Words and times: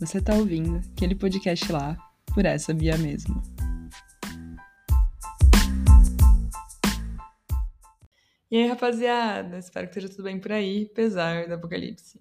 Você 0.00 0.20
tá 0.20 0.32
ouvindo 0.36 0.80
aquele 0.92 1.16
podcast 1.16 1.72
lá, 1.72 1.98
por 2.32 2.46
essa 2.46 2.72
via 2.72 2.96
mesmo. 2.96 3.42
E 8.48 8.58
aí, 8.58 8.68
rapaziada? 8.68 9.58
Espero 9.58 9.88
que 9.88 9.98
esteja 9.98 10.08
tudo 10.08 10.22
bem 10.22 10.38
por 10.38 10.52
aí, 10.52 10.88
apesar 10.88 11.48
do 11.48 11.54
apocalipse. 11.54 12.20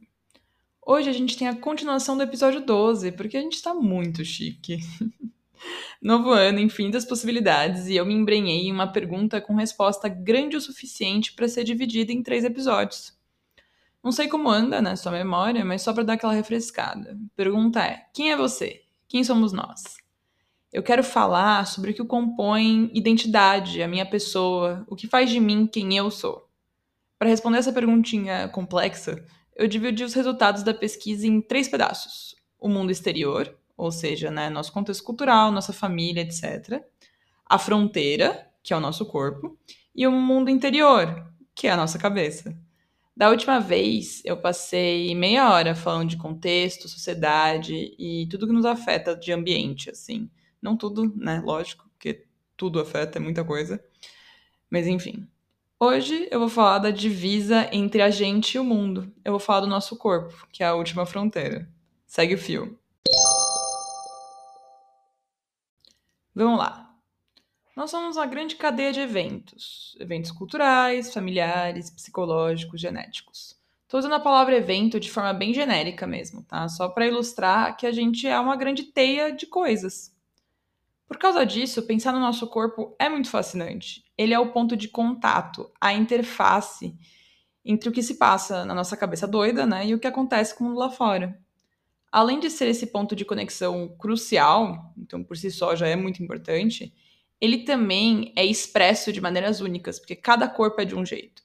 Hoje 0.84 1.08
a 1.08 1.14
gente 1.14 1.38
tem 1.38 1.48
a 1.48 1.56
continuação 1.56 2.18
do 2.18 2.24
episódio 2.24 2.66
12, 2.66 3.12
porque 3.12 3.38
a 3.38 3.42
gente 3.42 3.62
tá 3.62 3.76
muito 3.76 4.26
chique. 4.26 4.80
Novo 6.02 6.32
ano, 6.32 6.60
infinitas 6.60 7.06
possibilidades, 7.06 7.86
e 7.86 7.96
eu 7.96 8.08
me 8.08 8.16
embrenhei 8.16 8.70
em 8.70 8.72
uma 8.72 8.92
pergunta 8.92 9.40
com 9.40 9.54
resposta 9.54 10.10
grande 10.10 10.58
o 10.58 10.62
suficiente 10.62 11.34
para 11.34 11.48
ser 11.48 11.64
dividida 11.64 12.12
em 12.12 12.24
três 12.24 12.44
episódios. 12.44 13.17
Não 14.08 14.14
sei 14.14 14.30
como 14.30 14.50
anda 14.50 14.82
na 14.82 14.96
sua 14.96 15.12
memória, 15.12 15.66
mas 15.66 15.82
só 15.82 15.92
para 15.92 16.04
dar 16.04 16.14
aquela 16.14 16.32
refrescada. 16.32 17.20
Pergunta 17.36 17.82
é: 17.82 18.06
quem 18.14 18.32
é 18.32 18.38
você? 18.38 18.84
Quem 19.06 19.22
somos 19.22 19.52
nós? 19.52 19.98
Eu 20.72 20.82
quero 20.82 21.04
falar 21.04 21.68
sobre 21.68 21.92
o 21.92 21.94
que 21.94 22.06
compõe 22.06 22.90
identidade, 22.94 23.84
a 23.84 23.88
minha 23.88 24.06
pessoa, 24.06 24.86
o 24.88 24.96
que 24.96 25.10
faz 25.10 25.30
de 25.30 25.42
mim 25.42 25.68
quem 25.68 25.98
eu 25.98 26.10
sou. 26.10 26.48
Para 27.20 27.28
responder 27.28 27.58
essa 27.58 27.74
perguntinha 27.74 28.48
complexa, 28.48 29.26
eu 29.54 29.68
dividi 29.68 30.06
os 30.06 30.14
resultados 30.14 30.64
da 30.64 30.74
pesquisa 30.74 31.28
em 31.28 31.42
três 31.42 31.68
pedaços: 31.68 32.34
o 32.58 32.70
mundo 32.70 32.92
exterior, 32.92 33.54
ou 33.76 33.92
seja, 33.92 34.32
né, 34.32 34.50
nosso 34.50 34.72
contexto 34.72 35.04
cultural, 35.04 35.52
nossa 35.52 35.74
família, 35.74 36.22
etc. 36.22 36.82
A 37.46 37.60
fronteira, 37.60 38.50
que 38.64 38.74
é 38.74 38.78
o 38.78 38.80
nosso 38.80 39.06
corpo, 39.06 39.58
e 39.94 40.08
o 40.08 40.12
mundo 40.14 40.50
interior, 40.50 41.30
que 41.54 41.68
é 41.68 41.72
a 41.72 41.76
nossa 41.76 42.00
cabeça. 42.00 42.58
Da 43.18 43.32
última 43.32 43.60
vez, 43.60 44.22
eu 44.24 44.38
passei 44.38 45.16
meia 45.16 45.52
hora 45.52 45.74
falando 45.74 46.08
de 46.08 46.18
contexto, 46.18 46.88
sociedade 46.88 47.96
e 47.98 48.28
tudo 48.30 48.46
que 48.46 48.54
nos 48.54 48.64
afeta 48.64 49.16
de 49.16 49.34
ambiente, 49.34 49.90
assim. 49.90 50.30
Não 50.62 50.78
tudo, 50.78 51.12
né? 51.16 51.42
Lógico, 51.44 51.90
porque 51.90 52.28
tudo 52.56 52.80
afeta, 52.80 53.18
é 53.18 53.20
muita 53.20 53.44
coisa. 53.44 53.84
Mas 54.70 54.86
enfim. 54.86 55.28
Hoje 55.80 56.28
eu 56.30 56.40
vou 56.40 56.48
falar 56.48 56.78
da 56.78 56.92
divisa 56.92 57.68
entre 57.72 58.04
a 58.04 58.12
gente 58.12 58.54
e 58.54 58.60
o 58.60 58.64
mundo. 58.64 59.12
Eu 59.26 59.32
vou 59.32 59.40
falar 59.40 59.62
do 59.62 59.68
nosso 59.68 59.98
corpo, 59.98 60.48
que 60.52 60.62
é 60.62 60.68
a 60.68 60.76
última 60.76 61.04
fronteira. 61.04 61.68
Segue 62.06 62.36
o 62.36 62.38
fio. 62.38 62.78
Vamos 66.36 66.60
lá. 66.60 66.87
Nós 67.78 67.92
somos 67.92 68.18
uma 68.18 68.26
grande 68.26 68.56
cadeia 68.56 68.92
de 68.92 69.00
eventos, 69.00 69.96
eventos 70.00 70.32
culturais, 70.32 71.14
familiares, 71.14 71.92
psicológicos, 71.92 72.82
genéticos. 72.82 73.56
Estou 73.84 74.00
usando 74.00 74.16
a 74.16 74.20
palavra 74.20 74.58
evento 74.58 75.00
de 75.00 75.12
forma 75.12 75.32
bem 75.32 75.54
genérica 75.54 76.08
mesmo, 76.08 76.42
tá? 76.42 76.68
Só 76.70 76.90
para 76.90 77.06
ilustrar 77.06 77.78
que 77.78 77.86
a 77.86 77.92
gente 77.92 78.28
é 78.28 78.40
uma 78.40 78.56
grande 78.56 78.82
teia 78.82 79.32
de 79.32 79.46
coisas. 79.46 80.12
Por 81.08 81.20
causa 81.20 81.46
disso, 81.46 81.84
pensar 81.84 82.12
no 82.14 82.20
nosso 82.20 82.48
corpo 82.48 82.96
é 82.98 83.08
muito 83.08 83.30
fascinante. 83.30 84.04
Ele 84.18 84.34
é 84.34 84.40
o 84.40 84.52
ponto 84.52 84.76
de 84.76 84.88
contato, 84.88 85.72
a 85.80 85.94
interface 85.94 86.98
entre 87.64 87.90
o 87.90 87.92
que 87.92 88.02
se 88.02 88.16
passa 88.16 88.66
na 88.66 88.74
nossa 88.74 88.98
cabeça 88.98 89.28
doida, 89.28 89.68
né, 89.68 89.86
e 89.86 89.94
o 89.94 90.00
que 90.00 90.08
acontece 90.08 90.56
com 90.56 90.64
o 90.64 90.68
mundo 90.70 90.80
lá 90.80 90.90
fora. 90.90 91.40
Além 92.12 92.40
de 92.40 92.50
ser 92.50 92.70
esse 92.70 92.88
ponto 92.88 93.16
de 93.16 93.24
conexão 93.24 93.96
crucial, 94.00 94.96
então 94.98 95.24
por 95.24 95.38
si 95.38 95.52
só 95.52 95.76
já 95.76 95.88
é 95.88 95.96
muito 95.96 96.24
importante, 96.24 96.92
ele 97.40 97.60
também 97.60 98.34
é 98.36 98.44
expresso 98.44 99.14
de 99.14 99.22
maneiras 99.22 99.62
únicas, 99.62 100.00
porque 100.00 100.16
cada 100.16 100.48
corpo 100.48 100.82
é 100.82 100.86
de 100.86 100.96
um 100.96 101.06
jeito. 101.06 101.44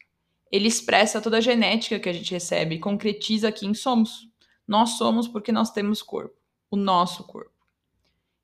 Ele 0.50 0.68
expressa 0.68 1.20
toda 1.20 1.38
a 1.38 1.40
genética 1.40 1.98
que 1.98 2.08
a 2.08 2.12
gente 2.12 2.32
recebe 2.32 2.76
e 2.76 2.80
concretiza 2.80 3.52
quem 3.52 3.74
somos. 3.74 4.28
Nós 4.66 4.90
somos 4.90 5.28
porque 5.28 5.52
nós 5.52 5.70
temos 5.70 6.02
corpo, 6.02 6.36
o 6.70 6.76
nosso 6.76 7.24
corpo. 7.24 7.52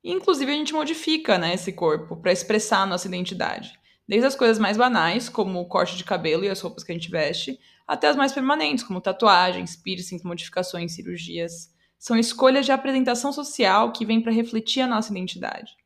E, 0.03 0.11
inclusive, 0.11 0.51
a 0.51 0.55
gente 0.55 0.73
modifica 0.73 1.37
né, 1.37 1.55
esse 1.55 1.73
corpo 1.73 2.15
para 2.15 2.31
expressar 2.31 2.83
a 2.83 2.85
nossa 2.85 3.07
identidade. 3.07 3.73
Desde 4.07 4.27
as 4.27 4.35
coisas 4.35 4.57
mais 4.57 4.77
banais, 4.77 5.27
como 5.27 5.59
o 5.59 5.67
corte 5.67 5.97
de 5.97 6.03
cabelo 6.03 6.43
e 6.43 6.49
as 6.49 6.61
roupas 6.61 6.83
que 6.83 6.91
a 6.91 6.95
gente 6.95 7.11
veste, 7.11 7.59
até 7.87 8.07
as 8.07 8.15
mais 8.15 8.31
permanentes, 8.31 8.83
como 8.83 9.01
tatuagens, 9.01 9.75
piercings, 9.75 10.23
modificações, 10.23 10.93
cirurgias. 10.93 11.73
São 11.97 12.17
escolhas 12.17 12.65
de 12.65 12.71
apresentação 12.71 13.33
social 13.33 13.91
que 13.91 14.05
vêm 14.05 14.21
para 14.21 14.31
refletir 14.31 14.81
a 14.81 14.87
nossa 14.87 15.11
identidade 15.11 15.78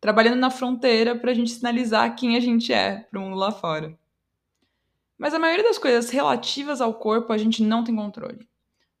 trabalhando 0.00 0.38
na 0.38 0.50
fronteira 0.50 1.16
para 1.16 1.30
a 1.30 1.34
gente 1.34 1.50
sinalizar 1.50 2.14
quem 2.14 2.36
a 2.36 2.40
gente 2.40 2.72
é 2.72 3.00
para 3.00 3.18
o 3.18 3.22
mundo 3.22 3.36
lá 3.36 3.50
fora. 3.50 3.98
Mas 5.16 5.34
a 5.34 5.38
maioria 5.38 5.64
das 5.64 5.78
coisas 5.78 6.10
relativas 6.10 6.80
ao 6.80 6.94
corpo 6.94 7.32
a 7.32 7.38
gente 7.38 7.62
não 7.62 7.82
tem 7.82 7.94
controle. 7.94 8.48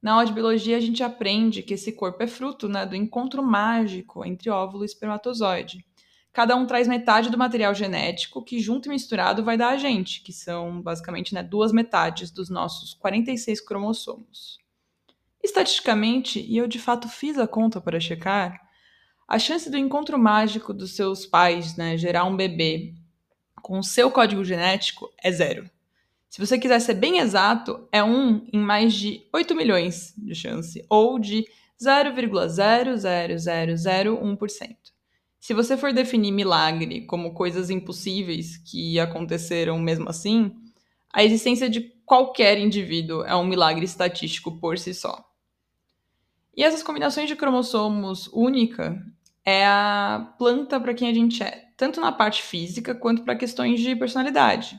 Na 0.02 0.12
aula 0.12 0.26
de 0.26 0.32
biologia 0.32 0.76
a 0.76 0.80
gente 0.80 1.02
aprende 1.02 1.62
que 1.62 1.74
esse 1.74 1.92
corpo 1.92 2.22
é 2.22 2.26
fruto 2.26 2.68
né, 2.68 2.84
do 2.84 2.96
encontro 2.96 3.42
mágico 3.42 4.24
entre 4.24 4.50
óvulo 4.50 4.84
e 4.84 4.86
espermatozoide. 4.86 5.84
Cada 6.32 6.54
um 6.54 6.66
traz 6.66 6.86
metade 6.86 7.30
do 7.30 7.38
material 7.38 7.74
genético 7.74 8.44
que, 8.44 8.60
junto 8.60 8.86
e 8.86 8.90
misturado, 8.90 9.42
vai 9.42 9.56
dar 9.56 9.70
a 9.70 9.76
gente, 9.76 10.22
que 10.22 10.32
são 10.32 10.80
basicamente 10.80 11.34
né, 11.34 11.42
duas 11.42 11.72
metades 11.72 12.30
dos 12.30 12.48
nossos 12.48 12.94
46 12.94 13.60
cromossomos. 13.60 14.58
Estatisticamente, 15.42 16.40
e 16.40 16.56
eu 16.56 16.68
de 16.68 16.78
fato 16.78 17.08
fiz 17.08 17.38
a 17.38 17.48
conta 17.48 17.80
para 17.80 17.98
checar, 17.98 18.60
a 19.28 19.38
chance 19.38 19.70
do 19.70 19.76
encontro 19.76 20.18
mágico 20.18 20.72
dos 20.72 20.96
seus 20.96 21.26
pais, 21.26 21.76
né, 21.76 21.98
gerar 21.98 22.24
um 22.24 22.34
bebê 22.34 22.94
com 23.60 23.78
o 23.78 23.84
seu 23.84 24.10
código 24.10 24.42
genético 24.42 25.12
é 25.22 25.30
zero. 25.30 25.68
Se 26.30 26.40
você 26.40 26.58
quiser 26.58 26.80
ser 26.80 26.94
bem 26.94 27.18
exato, 27.18 27.86
é 27.92 28.02
um 28.02 28.46
em 28.50 28.58
mais 28.58 28.94
de 28.94 29.22
8 29.32 29.54
milhões 29.54 30.14
de 30.16 30.34
chance, 30.34 30.82
ou 30.88 31.18
de 31.18 31.44
0,00001%. 31.78 34.76
Se 35.38 35.52
você 35.52 35.76
for 35.76 35.92
definir 35.92 36.32
milagre 36.32 37.02
como 37.02 37.34
coisas 37.34 37.68
impossíveis 37.70 38.56
que 38.56 38.98
aconteceram 38.98 39.78
mesmo 39.78 40.08
assim, 40.08 40.56
a 41.12 41.22
existência 41.22 41.68
de 41.68 41.82
qualquer 42.04 42.58
indivíduo 42.58 43.22
é 43.24 43.36
um 43.36 43.46
milagre 43.46 43.84
estatístico 43.84 44.58
por 44.58 44.78
si 44.78 44.94
só. 44.94 45.22
E 46.56 46.64
essas 46.64 46.82
combinações 46.82 47.28
de 47.28 47.36
cromossomos 47.36 48.28
única 48.32 48.98
é 49.48 49.64
a 49.64 50.34
planta 50.36 50.78
para 50.78 50.92
quem 50.92 51.08
a 51.08 51.14
gente 51.14 51.42
é, 51.42 51.70
tanto 51.74 52.02
na 52.02 52.12
parte 52.12 52.42
física 52.42 52.94
quanto 52.94 53.22
para 53.22 53.34
questões 53.34 53.80
de 53.80 53.96
personalidade. 53.96 54.78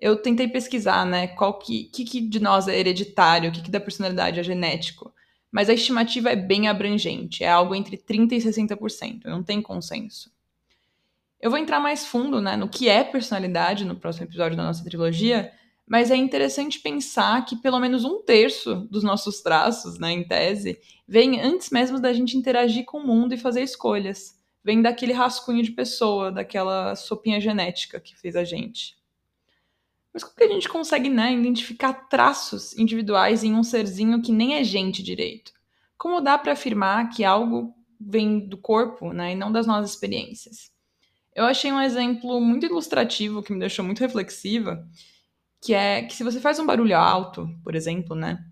Eu 0.00 0.22
tentei 0.22 0.46
pesquisar, 0.46 1.04
né, 1.04 1.26
qual 1.26 1.58
que, 1.58 1.84
que, 1.84 2.04
que 2.04 2.20
de 2.20 2.38
nós 2.38 2.68
é 2.68 2.78
hereditário, 2.78 3.50
o 3.50 3.52
que, 3.52 3.60
que 3.60 3.72
da 3.72 3.80
personalidade 3.80 4.38
é 4.38 4.42
genético, 4.44 5.12
mas 5.50 5.68
a 5.68 5.74
estimativa 5.74 6.30
é 6.30 6.36
bem 6.36 6.68
abrangente, 6.68 7.42
é 7.42 7.50
algo 7.50 7.74
entre 7.74 7.96
30% 7.96 8.30
e 8.30 8.36
60%, 8.36 9.24
não 9.24 9.42
tem 9.42 9.60
consenso. 9.60 10.30
Eu 11.40 11.50
vou 11.50 11.58
entrar 11.58 11.80
mais 11.80 12.06
fundo 12.06 12.40
né, 12.40 12.56
no 12.56 12.68
que 12.68 12.88
é 12.88 13.02
personalidade 13.02 13.84
no 13.84 13.96
próximo 13.96 14.26
episódio 14.26 14.56
da 14.56 14.62
nossa 14.62 14.84
trilogia, 14.84 15.52
mas 15.86 16.10
é 16.10 16.16
interessante 16.16 16.80
pensar 16.80 17.44
que 17.44 17.56
pelo 17.56 17.78
menos 17.78 18.04
um 18.04 18.22
terço 18.22 18.86
dos 18.90 19.02
nossos 19.02 19.40
traços, 19.40 19.98
né, 19.98 20.12
em 20.12 20.24
tese, 20.26 20.78
vem 21.06 21.40
antes 21.40 21.70
mesmo 21.70 22.00
da 22.00 22.12
gente 22.12 22.36
interagir 22.36 22.84
com 22.84 22.98
o 22.98 23.06
mundo 23.06 23.34
e 23.34 23.38
fazer 23.38 23.62
escolhas. 23.62 24.40
Vem 24.64 24.80
daquele 24.80 25.12
rascunho 25.12 25.62
de 25.62 25.72
pessoa, 25.72 26.30
daquela 26.30 26.94
sopinha 26.94 27.40
genética 27.40 28.00
que 28.00 28.16
fez 28.16 28.36
a 28.36 28.44
gente. 28.44 28.96
Mas 30.12 30.22
como 30.22 30.36
que 30.36 30.44
a 30.44 30.48
gente 30.48 30.68
consegue, 30.68 31.08
né, 31.08 31.32
identificar 31.32 31.92
traços 32.08 32.76
individuais 32.76 33.42
em 33.42 33.54
um 33.54 33.62
serzinho 33.62 34.22
que 34.22 34.30
nem 34.30 34.54
é 34.54 34.64
gente 34.64 35.02
direito? 35.02 35.52
Como 35.96 36.20
dá 36.20 36.36
para 36.38 36.52
afirmar 36.52 37.08
que 37.10 37.24
algo 37.24 37.74
vem 37.98 38.46
do 38.46 38.56
corpo, 38.56 39.12
né, 39.12 39.32
e 39.32 39.34
não 39.34 39.50
das 39.50 39.66
nossas 39.66 39.90
experiências? 39.90 40.70
Eu 41.34 41.44
achei 41.44 41.72
um 41.72 41.80
exemplo 41.80 42.40
muito 42.40 42.66
ilustrativo 42.66 43.42
que 43.42 43.52
me 43.52 43.58
deixou 43.58 43.84
muito 43.84 44.00
reflexiva, 44.00 44.86
que 45.62 45.72
é 45.72 46.02
que 46.02 46.14
se 46.14 46.24
você 46.24 46.40
faz 46.40 46.58
um 46.58 46.66
barulho 46.66 46.96
alto, 46.96 47.48
por 47.62 47.76
exemplo, 47.76 48.16
né, 48.16 48.44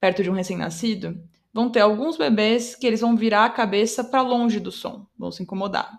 perto 0.00 0.22
de 0.22 0.28
um 0.28 0.34
recém-nascido, 0.34 1.16
vão 1.52 1.70
ter 1.70 1.80
alguns 1.80 2.16
bebês 2.16 2.74
que 2.74 2.86
eles 2.86 3.00
vão 3.00 3.16
virar 3.16 3.44
a 3.44 3.50
cabeça 3.50 4.02
para 4.02 4.20
longe 4.20 4.58
do 4.58 4.72
som, 4.72 5.06
vão 5.16 5.30
se 5.30 5.42
incomodar. 5.42 5.90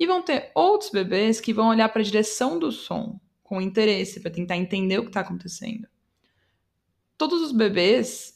E 0.00 0.06
vão 0.06 0.22
ter 0.22 0.50
outros 0.54 0.90
bebês 0.90 1.40
que 1.40 1.52
vão 1.52 1.68
olhar 1.68 1.88
para 1.90 2.00
a 2.00 2.04
direção 2.04 2.58
do 2.58 2.72
som 2.72 3.20
com 3.42 3.60
interesse 3.60 4.20
para 4.20 4.30
tentar 4.30 4.56
entender 4.56 4.98
o 4.98 5.02
que 5.02 5.08
está 5.08 5.20
acontecendo. 5.20 5.86
Todos 7.16 7.42
os 7.42 7.52
bebês, 7.52 8.34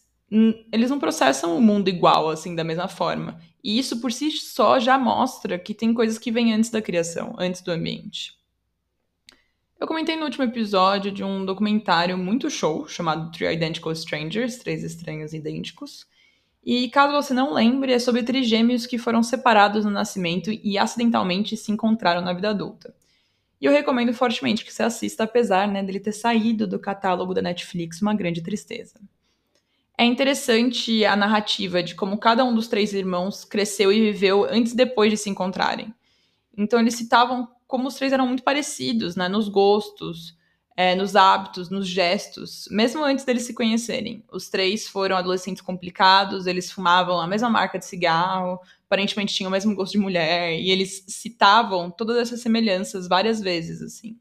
eles 0.72 0.90
não 0.90 0.98
processam 0.98 1.56
o 1.56 1.60
mundo 1.60 1.88
igual, 1.88 2.28
assim, 2.28 2.54
da 2.54 2.64
mesma 2.64 2.88
forma. 2.88 3.40
E 3.62 3.78
isso 3.78 4.00
por 4.00 4.12
si 4.12 4.30
só 4.32 4.78
já 4.78 4.98
mostra 4.98 5.58
que 5.58 5.72
tem 5.72 5.94
coisas 5.94 6.18
que 6.18 6.32
vêm 6.32 6.52
antes 6.52 6.70
da 6.70 6.82
criação, 6.82 7.34
antes 7.38 7.62
do 7.62 7.70
ambiente. 7.70 8.41
Eu 9.82 9.86
comentei 9.88 10.14
no 10.14 10.22
último 10.22 10.44
episódio 10.44 11.10
de 11.10 11.24
um 11.24 11.44
documentário 11.44 12.16
muito 12.16 12.48
show 12.48 12.86
chamado 12.86 13.32
Three 13.32 13.52
Identical 13.52 13.90
Strangers 13.90 14.58
Três 14.58 14.84
Estranhos 14.84 15.34
Idênticos. 15.34 16.06
E 16.64 16.88
caso 16.88 17.12
você 17.12 17.34
não 17.34 17.52
lembre, 17.52 17.92
é 17.92 17.98
sobre 17.98 18.22
trigêmeos 18.22 18.86
que 18.86 18.96
foram 18.96 19.24
separados 19.24 19.84
no 19.84 19.90
nascimento 19.90 20.52
e 20.52 20.78
acidentalmente 20.78 21.56
se 21.56 21.72
encontraram 21.72 22.20
na 22.20 22.32
vida 22.32 22.50
adulta. 22.50 22.94
E 23.60 23.66
eu 23.66 23.72
recomendo 23.72 24.14
fortemente 24.14 24.64
que 24.64 24.72
você 24.72 24.84
assista, 24.84 25.24
apesar 25.24 25.66
né, 25.66 25.82
dele 25.82 25.98
ter 25.98 26.12
saído 26.12 26.64
do 26.64 26.78
catálogo 26.78 27.34
da 27.34 27.42
Netflix, 27.42 28.00
uma 28.00 28.14
grande 28.14 28.40
tristeza. 28.40 29.00
É 29.98 30.04
interessante 30.04 31.04
a 31.04 31.16
narrativa 31.16 31.82
de 31.82 31.96
como 31.96 32.18
cada 32.18 32.44
um 32.44 32.54
dos 32.54 32.68
três 32.68 32.94
irmãos 32.94 33.44
cresceu 33.44 33.92
e 33.92 34.12
viveu 34.12 34.44
antes 34.44 34.74
e 34.74 34.76
depois 34.76 35.10
de 35.10 35.16
se 35.16 35.28
encontrarem. 35.28 35.92
Então 36.56 36.78
eles 36.78 36.94
citavam 36.94 37.48
como 37.72 37.88
os 37.88 37.94
três 37.94 38.12
eram 38.12 38.26
muito 38.26 38.42
parecidos, 38.42 39.16
né, 39.16 39.28
nos 39.28 39.48
gostos, 39.48 40.36
é, 40.76 40.94
nos 40.94 41.16
hábitos, 41.16 41.70
nos 41.70 41.88
gestos, 41.88 42.68
mesmo 42.70 43.02
antes 43.02 43.24
deles 43.24 43.44
se 43.44 43.54
conhecerem. 43.54 44.22
Os 44.30 44.50
três 44.50 44.86
foram 44.86 45.16
adolescentes 45.16 45.62
complicados, 45.62 46.46
eles 46.46 46.70
fumavam 46.70 47.18
a 47.18 47.26
mesma 47.26 47.48
marca 47.48 47.78
de 47.78 47.86
cigarro, 47.86 48.60
aparentemente 48.84 49.34
tinham 49.34 49.48
o 49.48 49.50
mesmo 49.50 49.74
gosto 49.74 49.92
de 49.92 49.98
mulher, 49.98 50.52
e 50.60 50.70
eles 50.70 51.02
citavam 51.08 51.90
todas 51.90 52.18
essas 52.18 52.42
semelhanças 52.42 53.08
várias 53.08 53.40
vezes, 53.40 53.80
assim. 53.80 54.18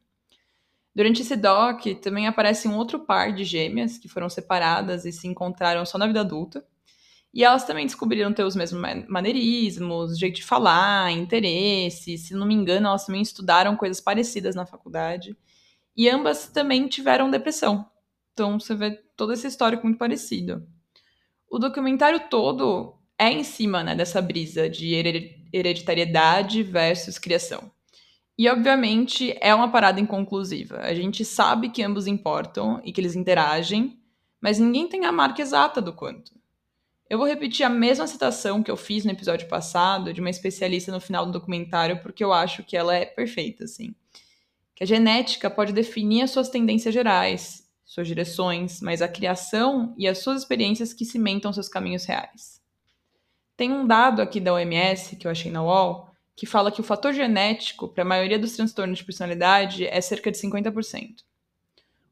Durante 0.96 1.22
esse 1.22 1.36
doc, 1.36 1.84
também 2.02 2.28
aparece 2.28 2.70
um 2.70 2.78
outro 2.78 3.00
par 3.00 3.34
de 3.34 3.44
gêmeas 3.44 3.98
que 3.98 4.08
foram 4.08 4.30
separadas 4.30 5.04
e 5.04 5.12
se 5.12 5.28
encontraram 5.28 5.86
só 5.86 5.98
na 5.98 6.08
vida 6.08 6.22
adulta. 6.22 6.66
E 7.34 7.44
elas 7.44 7.64
também 7.64 7.86
descobriram 7.86 8.34
ter 8.34 8.44
os 8.44 8.56
mesmos 8.56 8.82
maneirismos, 9.08 10.18
jeito 10.20 10.36
de 10.36 10.44
falar, 10.44 11.12
interesse. 11.12 12.18
Se 12.18 12.34
não 12.34 12.46
me 12.46 12.54
engano, 12.54 12.88
elas 12.88 13.06
também 13.06 13.22
estudaram 13.22 13.78
coisas 13.78 14.02
parecidas 14.02 14.54
na 14.54 14.66
faculdade. 14.66 15.36
E 15.96 16.10
ambas 16.10 16.48
também 16.48 16.88
tiveram 16.88 17.32
depressão. 17.32 17.90
Então 18.34 18.60
você 18.60 18.76
vê 18.76 18.92
todo 19.16 19.32
esse 19.32 19.48
histórico 19.48 19.86
muito 19.86 19.98
parecido. 20.00 20.68
O 21.50 21.58
documentário 21.58 22.30
todo 22.30 22.96
é 23.18 23.30
em 23.30 23.44
cima 23.44 23.84
né, 23.84 23.96
dessa 23.96 24.22
brisa 24.22 24.70
de 24.70 24.94
hereditariedade 25.54 26.64
versus 26.64 27.18
criação. 27.18 27.72
E, 28.38 28.50
obviamente, 28.50 29.38
é 29.40 29.54
uma 29.54 29.70
parada 29.70 30.00
inconclusiva. 30.00 30.80
A 30.80 30.94
gente 30.96 31.24
sabe 31.24 31.70
que 31.70 31.84
ambos 31.84 32.08
importam 32.08 32.82
e 32.84 32.92
que 32.92 33.00
eles 33.00 33.16
interagem, 33.16 34.00
mas 34.42 34.58
ninguém 34.58 34.88
tem 34.88 35.06
a 35.06 35.12
marca 35.12 35.42
exata 35.42 35.80
do 35.80 35.94
quanto. 35.94 36.41
Eu 37.12 37.18
vou 37.18 37.28
repetir 37.28 37.66
a 37.66 37.70
mesma 37.70 38.08
citação 38.08 38.64
que 38.64 38.72
eu 38.72 38.78
fiz 38.78 39.04
no 39.04 39.12
episódio 39.12 39.46
passado 39.50 40.14
de 40.14 40.22
uma 40.22 40.30
especialista 40.30 40.94
no 40.94 41.02
final 41.02 41.26
do 41.26 41.34
documentário, 41.34 42.02
porque 42.02 42.24
eu 42.24 42.32
acho 42.32 42.64
que 42.64 42.78
ela 42.78 42.96
é 42.96 43.04
perfeita, 43.06 43.66
assim. 43.66 43.94
Que 44.74 44.86
a 44.86 44.88
genética 44.88 45.50
pode 45.50 45.74
definir 45.74 46.22
as 46.22 46.32
suas 46.32 46.48
tendências 46.48 46.94
gerais, 46.94 47.70
suas 47.84 48.08
direções, 48.08 48.80
mas 48.80 49.02
a 49.02 49.10
criação 49.10 49.94
e 49.98 50.08
as 50.08 50.20
suas 50.20 50.40
experiências 50.40 50.94
que 50.94 51.04
cimentam 51.04 51.52
seus 51.52 51.68
caminhos 51.68 52.06
reais. 52.06 52.62
Tem 53.58 53.74
um 53.74 53.86
dado 53.86 54.22
aqui 54.22 54.40
da 54.40 54.54
OMS 54.54 55.18
que 55.18 55.28
eu 55.28 55.32
achei 55.32 55.52
na 55.52 55.62
UOL 55.62 56.08
que 56.34 56.46
fala 56.46 56.72
que 56.72 56.80
o 56.80 56.86
fator 56.86 57.12
genético 57.12 57.90
para 57.90 58.04
a 58.04 58.08
maioria 58.08 58.40
dos 58.40 58.54
transtornos 58.54 59.00
de 59.00 59.04
personalidade 59.04 59.86
é 59.86 60.00
cerca 60.00 60.32
de 60.32 60.38
50%. 60.38 61.26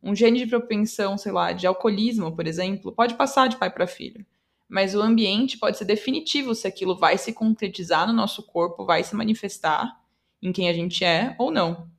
Um 0.03 0.13
gene 0.13 0.39
de 0.39 0.47
propensão, 0.47 1.17
sei 1.17 1.31
lá, 1.31 1.53
de 1.53 1.65
alcoolismo, 1.65 2.35
por 2.35 2.45
exemplo, 2.45 2.91
pode 2.91 3.13
passar 3.13 3.47
de 3.47 3.55
pai 3.55 3.69
para 3.69 3.87
filho, 3.87 4.25
mas 4.69 4.93
o 4.93 5.01
ambiente 5.01 5.57
pode 5.57 5.77
ser 5.77 5.85
definitivo 5.85 6.53
se 6.53 6.67
aquilo 6.67 6.95
vai 6.95 7.17
se 7.17 7.33
concretizar 7.33 8.05
no 8.05 8.13
nosso 8.13 8.43
corpo, 8.43 8.85
vai 8.85 9.03
se 9.03 9.15
manifestar 9.15 9.99
em 10.41 10.51
quem 10.51 10.69
a 10.69 10.73
gente 10.73 11.03
é 11.03 11.35
ou 11.39 11.51
não. 11.51 11.89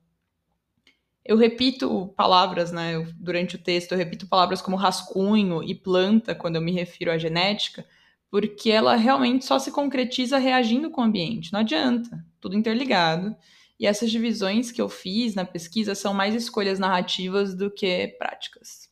Eu 1.23 1.37
repito 1.37 2.13
palavras, 2.15 2.71
né? 2.71 2.95
Eu, 2.95 3.07
durante 3.15 3.55
o 3.55 3.59
texto, 3.59 3.91
eu 3.91 3.97
repito 3.97 4.27
palavras 4.27 4.61
como 4.61 4.77
rascunho 4.77 5.61
e 5.61 5.75
planta 5.75 6.33
quando 6.33 6.55
eu 6.55 6.61
me 6.61 6.71
refiro 6.71 7.11
à 7.11 7.17
genética, 7.17 7.85
porque 8.29 8.71
ela 8.71 8.95
realmente 8.95 9.45
só 9.45 9.59
se 9.59 9.71
concretiza 9.71 10.37
reagindo 10.37 10.89
com 10.89 11.01
o 11.01 11.03
ambiente. 11.03 11.51
Não 11.51 11.59
adianta, 11.59 12.25
tudo 12.39 12.55
interligado. 12.55 13.35
E 13.77 13.85
essas 13.85 14.09
divisões 14.09 14.71
que 14.71 14.81
eu 14.81 14.87
fiz 14.87 15.35
na 15.35 15.43
pesquisa 15.43 15.93
são 15.93 16.13
mais 16.13 16.33
escolhas 16.33 16.79
narrativas 16.79 17.53
do 17.53 17.69
que 17.69 18.07
práticas. 18.17 18.89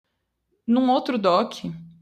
Num 0.68 0.90
outro 0.90 1.18
doc, 1.18 1.54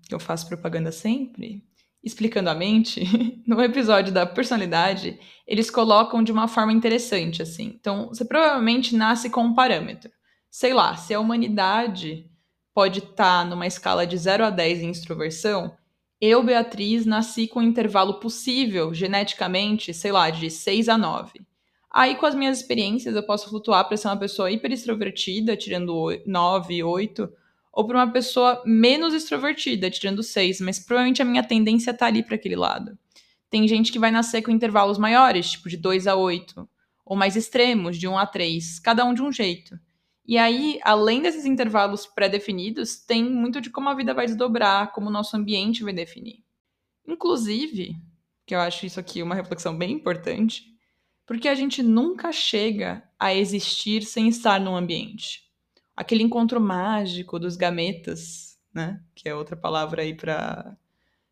que 0.07 0.15
eu 0.15 0.19
faço 0.19 0.47
propaganda 0.47 0.91
sempre, 0.91 1.66
explicando 2.07 2.49
a 2.49 2.55
mente, 2.55 3.03
no 3.45 3.61
episódio 3.61 4.13
da 4.13 4.25
personalidade, 4.25 5.19
eles 5.45 5.69
colocam 5.69 6.23
de 6.23 6.31
uma 6.31 6.47
forma 6.47 6.73
interessante 6.73 7.41
assim. 7.41 7.73
Então, 7.79 8.07
você 8.07 8.25
provavelmente 8.25 8.95
nasce 8.95 9.29
com 9.29 9.43
um 9.43 9.53
parâmetro. 9.53 10.11
Sei 10.49 10.73
lá, 10.73 10.95
se 10.95 11.13
a 11.13 11.19
humanidade 11.19 12.25
pode 12.73 12.99
estar 12.99 13.43
tá 13.43 13.45
numa 13.45 13.67
escala 13.67 14.07
de 14.07 14.17
0 14.17 14.45
a 14.45 14.49
10 14.49 14.81
em 14.81 14.89
extroversão, 14.89 15.75
eu, 16.19 16.41
Beatriz, 16.41 17.05
nasci 17.05 17.47
com 17.47 17.59
um 17.59 17.63
intervalo 17.63 18.19
possível, 18.19 18.93
geneticamente, 18.93 19.93
sei 19.93 20.11
lá, 20.11 20.31
de 20.31 20.49
6 20.49 20.89
a 20.89 20.97
9. 20.97 21.41
Aí, 21.91 22.15
com 22.15 22.25
as 22.25 22.33
minhas 22.33 22.59
experiências, 22.59 23.15
eu 23.15 23.23
posso 23.23 23.49
flutuar 23.49 23.87
para 23.87 23.97
ser 23.97 24.07
uma 24.07 24.17
pessoa 24.17 24.51
hiper 24.51 24.71
extrovertida, 24.71 25.55
tirando 25.55 26.09
9, 26.25 26.83
8, 26.83 27.29
ou 27.77 27.85
para 27.85 27.99
uma 27.99 28.11
pessoa 28.11 28.63
menos 28.65 29.13
extrovertida, 29.13 29.87
tirando 29.91 30.23
6, 30.23 30.61
mas 30.61 30.79
provavelmente 30.79 31.21
a 31.21 31.25
minha 31.25 31.43
tendência 31.43 31.93
tá 31.93 32.07
ali 32.07 32.23
para 32.23 32.33
aquele 32.33 32.55
lado. 32.55 32.97
Tem 33.51 33.67
gente 33.67 33.91
que 33.91 33.99
vai 33.99 34.09
nascer 34.09 34.41
com 34.41 34.49
intervalos 34.49 34.97
maiores, 34.97 35.51
tipo 35.51 35.69
de 35.69 35.77
2 35.77 36.07
a 36.07 36.15
8, 36.15 36.67
ou 37.05 37.15
mais 37.15 37.35
extremos, 37.35 37.95
de 37.95 38.07
1 38.07 38.17
a 38.17 38.25
3, 38.25 38.79
cada 38.79 39.05
um 39.05 39.13
de 39.13 39.21
um 39.21 39.31
jeito. 39.31 39.79
E 40.25 40.39
aí, 40.39 40.79
além 40.81 41.21
desses 41.21 41.45
intervalos 41.45 42.07
pré-definidos, 42.07 42.97
tem 42.97 43.23
muito 43.23 43.61
de 43.61 43.69
como 43.69 43.89
a 43.89 43.93
vida 43.93 44.11
vai 44.11 44.25
desdobrar, 44.25 44.91
como 44.91 45.09
o 45.09 45.13
nosso 45.13 45.37
ambiente 45.37 45.83
vai 45.83 45.93
definir. 45.93 46.43
Inclusive, 47.07 47.95
que 48.43 48.55
eu 48.55 48.59
acho 48.59 48.87
isso 48.87 48.99
aqui 48.99 49.21
uma 49.21 49.35
reflexão 49.35 49.77
bem 49.77 49.91
importante, 49.91 50.63
porque 51.27 51.47
a 51.47 51.53
gente 51.53 51.83
nunca 51.83 52.31
chega 52.31 53.07
a 53.19 53.35
existir 53.35 54.01
sem 54.01 54.27
estar 54.29 54.59
num 54.59 54.75
ambiente. 54.75 55.46
Aquele 55.97 56.23
encontro 56.23 56.61
mágico 56.61 57.39
dos 57.39 57.57
gametas, 57.57 58.57
né? 58.73 59.01
Que 59.15 59.27
é 59.27 59.35
outra 59.35 59.57
palavra 59.57 60.03
aí 60.03 60.13
para 60.13 60.77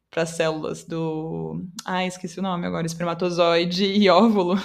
para 0.10 0.26
células 0.26 0.86
do. 0.86 1.62
Ah, 1.84 2.06
esqueci 2.06 2.40
o 2.40 2.44
nome 2.44 2.66
agora, 2.66 2.88
espermatozoide 2.88 3.86
e 3.86 4.10
óvulo. 4.10 4.56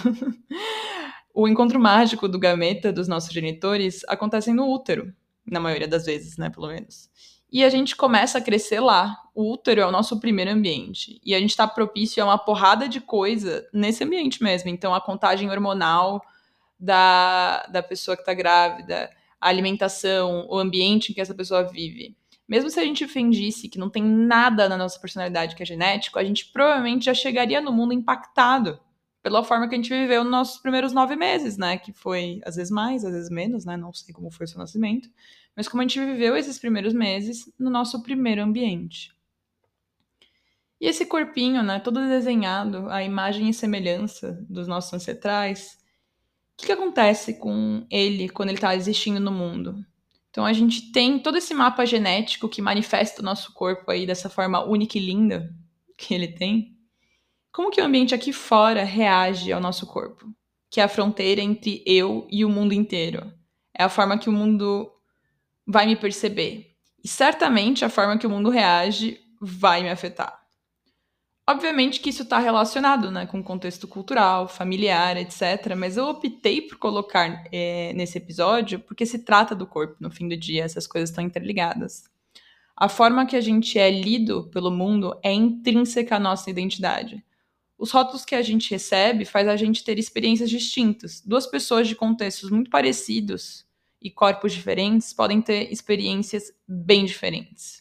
o 1.35 1.49
encontro 1.49 1.81
mágico 1.81 2.29
do 2.29 2.38
gameta 2.38 2.93
dos 2.93 3.08
nossos 3.08 3.32
genitores 3.32 4.02
acontece 4.06 4.52
no 4.52 4.73
útero, 4.73 5.12
na 5.44 5.58
maioria 5.58 5.88
das 5.88 6.06
vezes, 6.06 6.37
né, 6.37 6.50
pelo 6.50 6.69
menos. 6.69 7.11
E 7.52 7.64
a 7.64 7.69
gente 7.69 7.97
começa 7.97 8.38
a 8.38 8.41
crescer 8.41 8.79
lá. 8.79 9.17
O 9.35 9.52
útero 9.52 9.81
é 9.81 9.87
o 9.87 9.91
nosso 9.91 10.20
primeiro 10.20 10.52
ambiente. 10.52 11.20
E 11.25 11.35
a 11.35 11.41
gente 11.41 11.50
está 11.50 11.67
propício 11.67 12.23
a 12.23 12.26
uma 12.26 12.38
porrada 12.38 12.88
de 12.88 13.00
coisa 13.00 13.69
nesse 13.73 14.05
ambiente 14.05 14.41
mesmo. 14.43 14.70
Então, 14.70 14.94
a 14.94 15.00
contagem 15.00 15.50
hormonal 15.50 16.23
da, 16.79 17.67
da 17.67 17.82
pessoa 17.82 18.17
que 18.17 18.23
está 18.23 18.35
grávida, 18.35 19.11
a 19.40 19.49
alimentação, 19.49 20.47
o 20.49 20.59
ambiente 20.59 21.11
em 21.11 21.14
que 21.14 21.20
essa 21.20 21.35
pessoa 21.35 21.62
vive. 21.62 22.16
Mesmo 22.49 22.68
se 22.68 22.80
a 22.80 22.85
gente 22.85 23.06
fingisse 23.06 23.68
que 23.68 23.78
não 23.78 23.88
tem 23.88 24.02
nada 24.02 24.68
na 24.68 24.76
nossa 24.76 24.99
personalidade 24.99 25.54
que 25.54 25.62
é 25.62 25.66
genético, 25.66 26.18
a 26.18 26.25
gente 26.25 26.47
provavelmente 26.47 27.04
já 27.04 27.14
chegaria 27.14 27.61
no 27.61 27.73
mundo 27.73 27.92
impactado 27.92 28.80
pela 29.23 29.44
forma 29.44 29.68
que 29.68 29.75
a 29.75 29.78
gente 29.78 29.90
viveu 29.90 30.25
nos 30.25 30.32
nossos 30.32 30.61
primeiros 30.61 30.92
nove 30.92 31.14
meses, 31.14 31.56
né? 31.56 31.78
Que 31.78 31.92
foi 31.92 32.40
às 32.44 32.56
vezes 32.56 32.70
mais, 32.70 33.04
às 33.04 33.12
vezes 33.12 33.30
menos, 33.30 33.64
né? 33.64 33.76
Não 33.76 33.92
sei 33.92 34.12
como 34.12 34.30
foi 34.30 34.44
o 34.44 34.49
seu 34.49 34.59
nascimento, 34.59 35.09
mas 35.54 35.68
como 35.68 35.80
a 35.80 35.85
gente 35.85 36.00
viveu 36.00 36.37
esses 36.37 36.59
primeiros 36.59 36.92
meses 36.92 37.52
no 37.59 37.70
nosso 37.70 38.02
primeiro 38.02 38.42
ambiente. 38.42 39.14
E 40.80 40.87
esse 40.87 41.04
corpinho, 41.04 41.62
né? 41.62 41.78
Todo 41.78 42.00
desenhado, 42.09 42.88
a 42.88 43.02
imagem 43.04 43.50
e 43.50 43.54
semelhança 43.54 44.44
dos 44.49 44.66
nossos 44.66 44.92
ancestrais. 44.94 45.78
Que, 46.61 46.67
que 46.67 46.73
acontece 46.73 47.38
com 47.38 47.87
ele 47.90 48.29
quando 48.29 48.50
ele 48.50 48.59
está 48.59 48.76
existindo 48.76 49.19
no 49.19 49.33
mundo? 49.33 49.83
Então 50.29 50.45
a 50.45 50.52
gente 50.52 50.93
tem 50.93 51.19
todo 51.19 51.38
esse 51.38 51.55
mapa 51.55 51.87
genético 51.87 52.49
que 52.49 52.61
manifesta 52.61 53.23
o 53.23 53.25
nosso 53.25 53.52
corpo 53.55 53.90
aí 53.90 54.07
dessa 54.07 54.29
forma 54.29 54.62
única 54.62 54.99
e 54.99 55.00
linda 55.00 55.50
que 55.97 56.14
ele 56.14 56.29
tem. 56.29 56.76
Como 57.50 57.71
que 57.71 57.81
o 57.81 57.85
ambiente 57.85 58.14
aqui 58.14 58.33
fora 58.33 58.85
reage 58.85 59.50
ao 59.50 59.61
nosso 59.61 59.87
corpo? 59.87 60.26
Que 60.71 60.81
é 60.81 60.85
a 60.85 60.88
fronteira 60.88 61.40
entre 61.40 61.83
eu 61.87 62.29
e 62.31 62.45
o 62.45 62.49
mundo 62.50 62.75
inteiro. 62.75 63.33
É 63.75 63.83
a 63.83 63.88
forma 63.88 64.19
que 64.19 64.29
o 64.29 64.33
mundo 64.33 64.93
vai 65.67 65.87
me 65.87 65.97
perceber. 65.97 66.76
E 67.02 67.09
certamente 67.09 67.85
a 67.85 67.88
forma 67.88 68.19
que 68.19 68.26
o 68.26 68.31
mundo 68.31 68.50
reage 68.50 69.19
vai 69.40 69.83
me 69.83 69.88
afetar. 69.88 70.38
Obviamente 71.50 71.99
que 71.99 72.11
isso 72.11 72.23
está 72.23 72.38
relacionado 72.38 73.11
né, 73.11 73.26
com 73.26 73.40
o 73.40 73.42
contexto 73.42 73.88
cultural, 73.88 74.47
familiar, 74.47 75.16
etc. 75.16 75.75
Mas 75.76 75.97
eu 75.97 76.07
optei 76.07 76.62
por 76.62 76.78
colocar 76.78 77.42
é, 77.50 77.92
nesse 77.92 78.19
episódio 78.19 78.78
porque 78.78 79.04
se 79.04 79.19
trata 79.19 79.52
do 79.52 79.66
corpo. 79.66 79.97
No 79.99 80.12
fim 80.12 80.28
do 80.28 80.37
dia, 80.37 80.62
essas 80.62 80.87
coisas 80.87 81.11
estão 81.11 81.25
interligadas. 81.25 82.04
A 82.76 82.88
forma 82.88 83.26
que 83.26 83.35
a 83.35 83.40
gente 83.40 83.76
é 83.80 83.90
lido 83.90 84.49
pelo 84.52 84.71
mundo 84.71 85.19
é 85.25 85.33
intrínseca 85.33 86.14
à 86.14 86.21
nossa 86.21 86.49
identidade. 86.49 87.25
Os 87.76 87.90
rótulos 87.90 88.25
que 88.25 88.37
a 88.37 88.42
gente 88.42 88.71
recebe 88.71 89.25
faz 89.25 89.49
a 89.49 89.57
gente 89.57 89.83
ter 89.83 89.99
experiências 89.99 90.49
distintas. 90.49 91.21
Duas 91.21 91.49
pessoas 91.49 91.88
de 91.88 91.97
contextos 91.97 92.49
muito 92.49 92.71
parecidos 92.71 93.66
e 94.00 94.09
corpos 94.09 94.52
diferentes 94.52 95.12
podem 95.12 95.42
ter 95.42 95.73
experiências 95.73 96.52
bem 96.69 97.04
diferentes. 97.04 97.79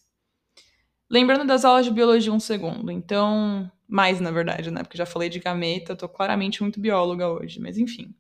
Lembrando 1.10 1.46
das 1.46 1.66
aulas 1.66 1.86
de 1.86 1.92
biologia 1.92 2.32
um 2.32 2.40
segundo, 2.40 2.92
então, 2.92 3.72
mais 3.88 4.20
na 4.20 4.30
verdade, 4.30 4.70
né? 4.70 4.84
Porque 4.84 4.98
já 4.98 5.06
falei 5.06 5.28
de 5.28 5.40
gameta, 5.40 5.96
tô 5.96 6.08
claramente 6.08 6.62
muito 6.62 6.80
bióloga 6.80 7.28
hoje, 7.28 7.60
mas 7.60 7.78
enfim. 7.78 8.14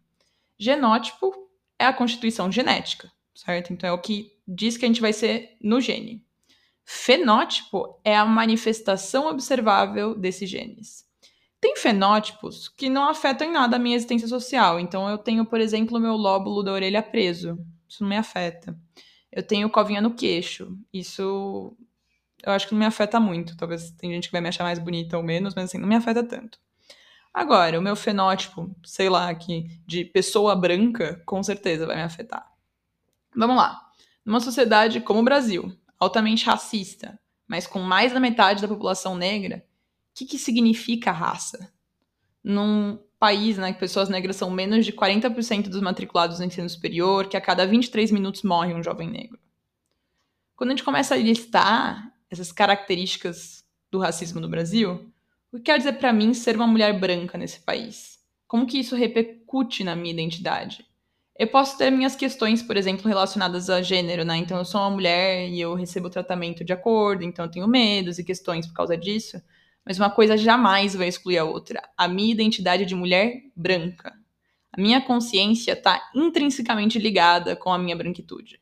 Genótipo 0.58 1.32
é 1.78 1.86
a 1.86 1.94
constituição 1.94 2.52
genética, 2.52 3.12
certo? 3.36 3.72
Então 3.72 3.90
é 3.90 3.94
o 3.94 4.02
que 4.02 4.32
diz 4.48 4.76
que 4.76 4.86
a 4.86 4.88
gente 4.88 5.02
vai 5.02 5.14
ser 5.14 5.56
no 5.62 5.80
gene. 5.80 6.26
Fenótipo 6.84 8.00
é 8.04 8.18
a 8.18 8.26
manifestação 8.26 9.28
observável 9.28 10.16
desses 10.16 10.50
genes. 10.50 11.08
Tem 11.62 11.76
fenótipos 11.76 12.68
que 12.68 12.90
não 12.90 13.08
afetam 13.08 13.48
em 13.48 13.52
nada 13.52 13.76
a 13.76 13.80
minha 13.80 13.96
existência 13.96 14.28
social. 14.28 14.80
Então, 14.80 15.08
eu 15.08 15.18
tenho, 15.18 15.46
por 15.46 15.60
exemplo, 15.60 15.98
o 15.98 16.02
meu 16.02 16.14
lóbulo 16.14 16.64
da 16.64 16.72
orelha 16.72 17.04
preso. 17.04 17.60
Isso 17.88 18.02
não 18.02 18.10
me 18.10 18.18
afeta. 18.18 18.76
Eu 19.32 19.44
tenho 19.44 19.70
covinha 19.70 20.02
no 20.02 20.16
queixo. 20.16 20.76
Isso 20.92 21.78
eu 22.44 22.52
acho 22.52 22.68
que 22.68 22.74
não 22.74 22.80
me 22.80 22.86
afeta 22.86 23.20
muito. 23.20 23.56
Talvez 23.58 23.92
tem 23.92 24.12
gente 24.12 24.28
que 24.28 24.32
vai 24.32 24.42
me 24.42 24.50
achar 24.50 24.64
mais 24.64 24.80
bonita 24.80 25.18
ou 25.18 25.24
menos, 25.24 25.54
mas 25.56 25.66
assim, 25.66 25.78
não 25.78 25.88
me 25.88 25.96
afeta 25.96 26.24
tanto. 26.24 26.60
Agora, 27.34 27.80
o 27.80 27.82
meu 27.82 27.96
fenótipo, 27.96 28.76
sei 28.84 29.10
lá, 29.10 29.30
aqui, 29.30 29.80
de 29.86 30.04
pessoa 30.04 30.56
branca, 30.56 31.22
com 31.26 31.42
certeza 31.44 31.86
vai 31.86 31.96
me 31.96 32.02
afetar. 32.02 32.46
Vamos 33.36 33.56
lá. 33.56 33.80
Numa 34.26 34.40
sociedade 34.40 35.00
como 35.02 35.20
o 35.20 35.24
Brasil, 35.24 35.72
altamente 36.00 36.46
racista, 36.46 37.20
mas 37.48 37.68
com 37.68 37.80
mais 37.80 38.12
da 38.12 38.20
metade 38.20 38.62
da 38.62 38.68
população 38.68 39.16
negra, 39.16 39.64
que, 40.20 40.26
que 40.26 40.38
significa 40.38 41.12
raça? 41.12 41.72
Num 42.44 43.00
país 43.18 43.58
né, 43.58 43.72
que 43.72 43.80
pessoas 43.80 44.10
negras 44.10 44.36
são 44.36 44.50
menos 44.50 44.86
de 44.86 44.92
40% 44.92 45.70
dos 45.70 45.82
matriculados 45.82 46.40
no 46.40 46.46
ensino 46.46 46.70
superior, 46.70 47.28
que 47.28 47.38
a 47.38 47.42
cada 47.42 47.66
23 47.66 48.12
minutos 48.12 48.44
morre 48.44 48.74
um 48.74 48.84
jovem 48.84 49.10
negro. 49.10 49.40
Quando 50.56 50.72
a 50.72 50.74
gente 50.74 50.84
começa 50.84 51.16
a 51.16 51.18
listar 51.18 52.12
essas 52.30 52.52
características 52.52 53.64
do 53.92 54.00
racismo 54.00 54.40
no 54.40 54.50
Brasil, 54.50 55.12
o 55.52 55.58
que 55.58 55.64
quer 55.64 55.78
dizer 55.78 55.94
para 55.94 56.14
mim 56.14 56.34
ser 56.34 56.56
uma 56.56 56.68
mulher 56.68 57.00
branca 57.00 57.38
nesse 57.38 57.60
país? 57.60 58.20
Como 58.48 58.66
que 58.66 58.80
isso 58.80 58.96
repercute 58.96 59.84
na 59.84 59.96
minha 59.96 60.14
identidade? 60.14 60.86
Eu 61.38 61.48
posso 61.48 61.78
ter 61.78 61.90
minhas 61.90 62.16
questões, 62.16 62.62
por 62.62 62.76
exemplo, 62.76 63.08
relacionadas 63.08 63.70
a 63.70 63.82
gênero, 63.82 64.26
né? 64.26 64.38
Então 64.38 64.58
eu 64.58 64.66
sou 64.66 64.82
uma 64.82 64.90
mulher 64.90 65.48
e 65.48 65.60
eu 65.60 65.74
recebo 65.74 66.10
tratamento 66.10 66.64
de 66.64 66.74
acordo, 66.74 67.24
então 67.24 67.46
eu 67.46 67.52
tenho 67.52 67.68
medos 67.68 68.20
e 68.20 68.24
questões 68.24 68.68
por 68.68 68.74
causa 68.74 68.98
disso 68.98 69.42
mas 69.90 69.98
uma 69.98 70.12
coisa 70.12 70.38
jamais 70.38 70.96
vai 70.96 71.08
excluir 71.08 71.40
a 71.40 71.44
outra. 71.44 71.82
A 71.98 72.08
minha 72.08 72.32
identidade 72.32 72.86
de 72.86 72.94
mulher 72.94 73.42
branca. 73.56 74.14
A 74.72 74.80
minha 74.80 75.02
consciência 75.02 75.72
está 75.74 76.12
intrinsecamente 76.14 77.00
ligada 77.00 77.56
com 77.56 77.74
a 77.74 77.78
minha 77.80 77.96
branquitude. 77.96 78.62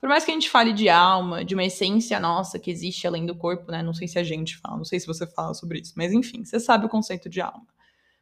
Por 0.00 0.08
mais 0.08 0.24
que 0.24 0.30
a 0.30 0.34
gente 0.34 0.48
fale 0.48 0.72
de 0.72 0.88
alma, 0.88 1.44
de 1.44 1.54
uma 1.54 1.64
essência 1.64 2.20
nossa 2.20 2.58
que 2.58 2.70
existe 2.70 3.06
além 3.06 3.26
do 3.26 3.34
corpo, 3.34 3.72
né? 3.72 3.82
Não 3.82 3.92
sei 3.92 4.06
se 4.06 4.18
a 4.18 4.22
gente 4.22 4.56
fala, 4.56 4.76
não 4.76 4.84
sei 4.84 5.00
se 5.00 5.06
você 5.06 5.26
fala 5.26 5.54
sobre 5.54 5.80
isso, 5.80 5.92
mas 5.96 6.12
enfim, 6.12 6.44
você 6.44 6.60
sabe 6.60 6.86
o 6.86 6.88
conceito 6.88 7.28
de 7.28 7.40
alma. 7.40 7.66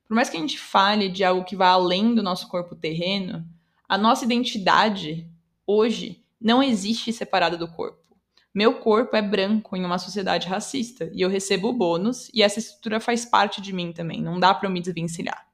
Por 0.09 0.15
mais 0.15 0.31
que 0.31 0.37
a 0.37 0.41
gente 0.41 0.59
fale 0.59 1.09
de 1.09 1.23
algo 1.23 1.45
que 1.45 1.57
vai 1.57 1.69
além 1.69 2.15
do 2.15 2.23
nosso 2.23 2.49
corpo 2.49 2.75
terreno, 2.75 3.45
a 3.89 3.99
nossa 3.99 4.25
identidade 4.25 5.29
hoje 5.67 6.25
não 6.41 6.63
existe 6.63 7.13
separada 7.13 7.59
do 7.59 7.69
corpo. 7.69 8.07
Meu 8.55 8.79
corpo 8.79 9.15
é 9.15 9.21
branco 9.21 9.77
em 9.77 9.85
uma 9.85 9.99
sociedade 9.99 10.49
racista 10.49 11.11
e 11.13 11.21
eu 11.21 11.29
recebo 11.29 11.69
o 11.69 11.73
bônus 11.75 12.31
e 12.33 12.43
essa 12.43 12.59
estrutura 12.59 13.01
faz 13.01 13.27
parte 13.27 13.61
de 13.61 13.71
mim 13.71 13.93
também, 13.93 14.23
não 14.23 14.41
dá 14.41 14.55
para 14.55 14.67
eu 14.67 14.73
me 14.73 14.81
desvencilhar. 14.81 15.47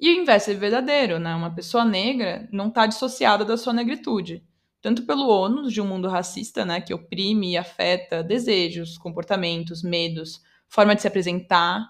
E 0.00 0.10
o 0.10 0.20
inverso 0.20 0.50
é 0.50 0.54
verdadeiro, 0.54 1.20
né? 1.20 1.32
Uma 1.32 1.54
pessoa 1.54 1.84
negra 1.84 2.48
não 2.50 2.68
está 2.68 2.86
dissociada 2.86 3.44
da 3.44 3.56
sua 3.56 3.72
negritude, 3.72 4.42
tanto 4.82 5.06
pelo 5.06 5.28
ônus 5.28 5.72
de 5.72 5.80
um 5.80 5.86
mundo 5.86 6.08
racista, 6.08 6.64
né, 6.64 6.80
que 6.80 6.92
oprime 6.92 7.52
e 7.52 7.56
afeta 7.56 8.22
desejos, 8.22 8.98
comportamentos, 8.98 9.82
medos, 9.82 10.42
forma 10.68 10.94
de 10.94 11.02
se 11.02 11.08
apresentar, 11.08 11.88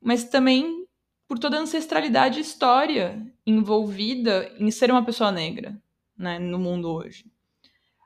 mas 0.00 0.24
também 0.24 0.86
por 1.28 1.38
toda 1.38 1.58
a 1.58 1.60
ancestralidade 1.60 2.38
e 2.38 2.42
história 2.42 3.24
envolvida 3.46 4.52
em 4.58 4.70
ser 4.70 4.90
uma 4.90 5.04
pessoa 5.04 5.30
negra, 5.30 5.80
né, 6.16 6.38
no 6.38 6.58
mundo 6.58 6.90
hoje 6.90 7.30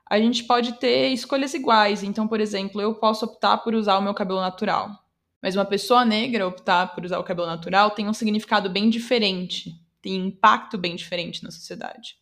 a 0.07 0.19
gente 0.19 0.43
pode 0.43 0.73
ter 0.73 1.09
escolhas 1.09 1.53
iguais. 1.53 2.03
Então, 2.03 2.27
por 2.27 2.39
exemplo, 2.39 2.79
eu 2.81 2.93
posso 2.95 3.25
optar 3.25 3.57
por 3.57 3.73
usar 3.73 3.97
o 3.97 4.01
meu 4.01 4.13
cabelo 4.13 4.39
natural. 4.39 4.91
Mas 5.41 5.55
uma 5.55 5.65
pessoa 5.65 6.05
negra 6.05 6.47
optar 6.47 6.93
por 6.93 7.03
usar 7.03 7.19
o 7.19 7.23
cabelo 7.23 7.47
natural 7.47 7.91
tem 7.91 8.07
um 8.07 8.13
significado 8.13 8.69
bem 8.69 8.89
diferente, 8.89 9.73
tem 10.01 10.15
impacto 10.15 10.77
bem 10.77 10.95
diferente 10.95 11.43
na 11.43 11.51
sociedade. 11.51 12.17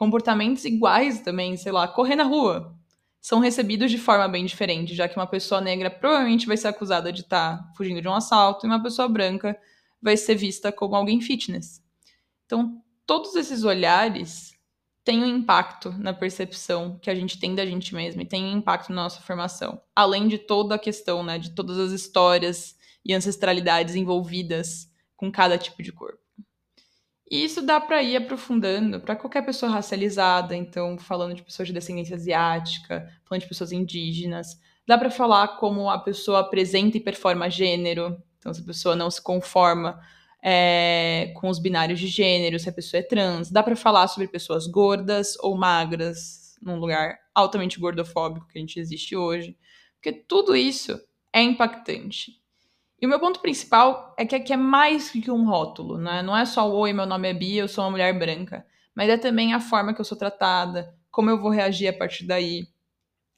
Comportamentos 0.00 0.64
iguais 0.64 1.20
também, 1.20 1.58
sei 1.58 1.70
lá, 1.70 1.86
correr 1.86 2.16
na 2.16 2.24
rua, 2.24 2.74
são 3.20 3.38
recebidos 3.38 3.90
de 3.90 3.98
forma 3.98 4.26
bem 4.28 4.46
diferente, 4.46 4.94
já 4.94 5.06
que 5.06 5.14
uma 5.14 5.26
pessoa 5.26 5.60
negra 5.60 5.90
provavelmente 5.90 6.46
vai 6.46 6.56
ser 6.56 6.68
acusada 6.68 7.12
de 7.12 7.20
estar 7.20 7.58
tá 7.58 7.72
fugindo 7.76 8.00
de 8.00 8.08
um 8.08 8.14
assalto 8.14 8.64
e 8.64 8.66
uma 8.66 8.82
pessoa 8.82 9.06
branca 9.06 9.54
vai 10.00 10.16
ser 10.16 10.36
vista 10.36 10.72
como 10.72 10.96
alguém 10.96 11.20
fitness. 11.20 11.84
Então, 12.46 12.82
todos 13.04 13.36
esses 13.36 13.62
olhares 13.62 14.54
tem 15.04 15.22
um 15.22 15.26
impacto 15.26 15.92
na 15.98 16.14
percepção 16.14 16.98
que 16.98 17.10
a 17.10 17.14
gente 17.14 17.38
tem 17.38 17.54
da 17.54 17.66
gente 17.66 17.94
mesmo 17.94 18.22
e 18.22 18.26
tem 18.26 18.42
um 18.42 18.56
impacto 18.56 18.88
na 18.88 19.02
nossa 19.02 19.20
formação. 19.20 19.82
Além 19.94 20.28
de 20.28 20.38
toda 20.38 20.76
a 20.76 20.78
questão, 20.78 21.22
né, 21.22 21.38
de 21.38 21.50
todas 21.50 21.78
as 21.78 21.92
histórias 21.92 22.74
e 23.04 23.12
ancestralidades 23.12 23.94
envolvidas 23.94 24.90
com 25.14 25.30
cada 25.30 25.58
tipo 25.58 25.82
de 25.82 25.92
corpo. 25.92 26.29
E 27.30 27.44
isso 27.44 27.62
dá 27.62 27.80
para 27.80 28.02
ir 28.02 28.16
aprofundando 28.16 29.00
para 29.00 29.14
qualquer 29.14 29.42
pessoa 29.46 29.70
racializada, 29.70 30.56
então 30.56 30.98
falando 30.98 31.34
de 31.34 31.42
pessoas 31.44 31.68
de 31.68 31.74
descendência 31.74 32.16
asiática, 32.16 33.08
falando 33.24 33.42
de 33.42 33.48
pessoas 33.48 33.70
indígenas, 33.70 34.60
dá 34.84 34.98
para 34.98 35.10
falar 35.10 35.56
como 35.58 35.88
a 35.88 35.98
pessoa 36.00 36.40
apresenta 36.40 36.96
e 36.96 37.00
performa 37.00 37.48
gênero, 37.48 38.20
então 38.38 38.52
se 38.52 38.60
a 38.60 38.64
pessoa 38.64 38.96
não 38.96 39.08
se 39.08 39.22
conforma 39.22 40.00
é, 40.42 41.32
com 41.36 41.48
os 41.48 41.60
binários 41.60 42.00
de 42.00 42.08
gênero, 42.08 42.58
se 42.58 42.68
a 42.68 42.72
pessoa 42.72 42.98
é 42.98 43.04
trans. 43.04 43.50
Dá 43.50 43.62
para 43.62 43.76
falar 43.76 44.08
sobre 44.08 44.26
pessoas 44.26 44.66
gordas 44.66 45.36
ou 45.38 45.56
magras 45.56 46.56
num 46.60 46.80
lugar 46.80 47.16
altamente 47.34 47.78
gordofóbico 47.78 48.48
que 48.48 48.58
a 48.58 48.60
gente 48.60 48.80
existe 48.80 49.14
hoje, 49.14 49.56
porque 49.94 50.12
tudo 50.12 50.56
isso 50.56 51.00
é 51.32 51.40
impactante. 51.40 52.40
E 53.00 53.06
o 53.06 53.08
meu 53.08 53.18
ponto 53.18 53.40
principal 53.40 54.14
é 54.18 54.26
que 54.26 54.34
aqui 54.34 54.52
é 54.52 54.56
mais 54.56 55.10
que 55.10 55.30
um 55.30 55.46
rótulo, 55.46 55.96
né? 55.96 56.22
Não 56.22 56.36
é 56.36 56.44
só 56.44 56.70
oi, 56.70 56.92
meu 56.92 57.06
nome 57.06 57.28
é 57.28 57.32
Bia, 57.32 57.62
eu 57.62 57.68
sou 57.68 57.84
uma 57.84 57.92
mulher 57.92 58.18
branca, 58.18 58.66
mas 58.94 59.08
é 59.08 59.16
também 59.16 59.54
a 59.54 59.60
forma 59.60 59.94
que 59.94 60.00
eu 60.00 60.04
sou 60.04 60.18
tratada, 60.18 60.94
como 61.10 61.30
eu 61.30 61.40
vou 61.40 61.50
reagir 61.50 61.88
a 61.88 61.92
partir 61.92 62.26
daí. 62.26 62.68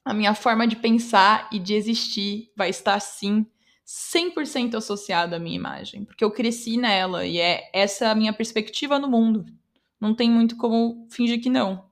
A 0.03 0.13
minha 0.13 0.35
forma 0.35 0.67
de 0.67 0.75
pensar 0.75 1.47
e 1.49 1.59
de 1.59 1.73
existir 1.73 2.51
vai 2.57 2.69
estar 2.69 2.99
sim 2.99 3.45
100% 3.85 4.75
associado 4.75 5.35
à 5.35 5.39
minha 5.39 5.55
imagem, 5.55 6.03
porque 6.03 6.25
eu 6.25 6.31
cresci 6.31 6.75
nela 6.75 7.25
e 7.25 7.39
é 7.39 7.69
essa 7.73 8.09
a 8.09 8.15
minha 8.15 8.33
perspectiva 8.33 8.99
no 8.99 9.09
mundo. 9.09 9.45
Não 9.99 10.13
tem 10.13 10.29
muito 10.29 10.57
como 10.57 11.07
fingir 11.09 11.41
que 11.41 11.49
não. 11.49 11.89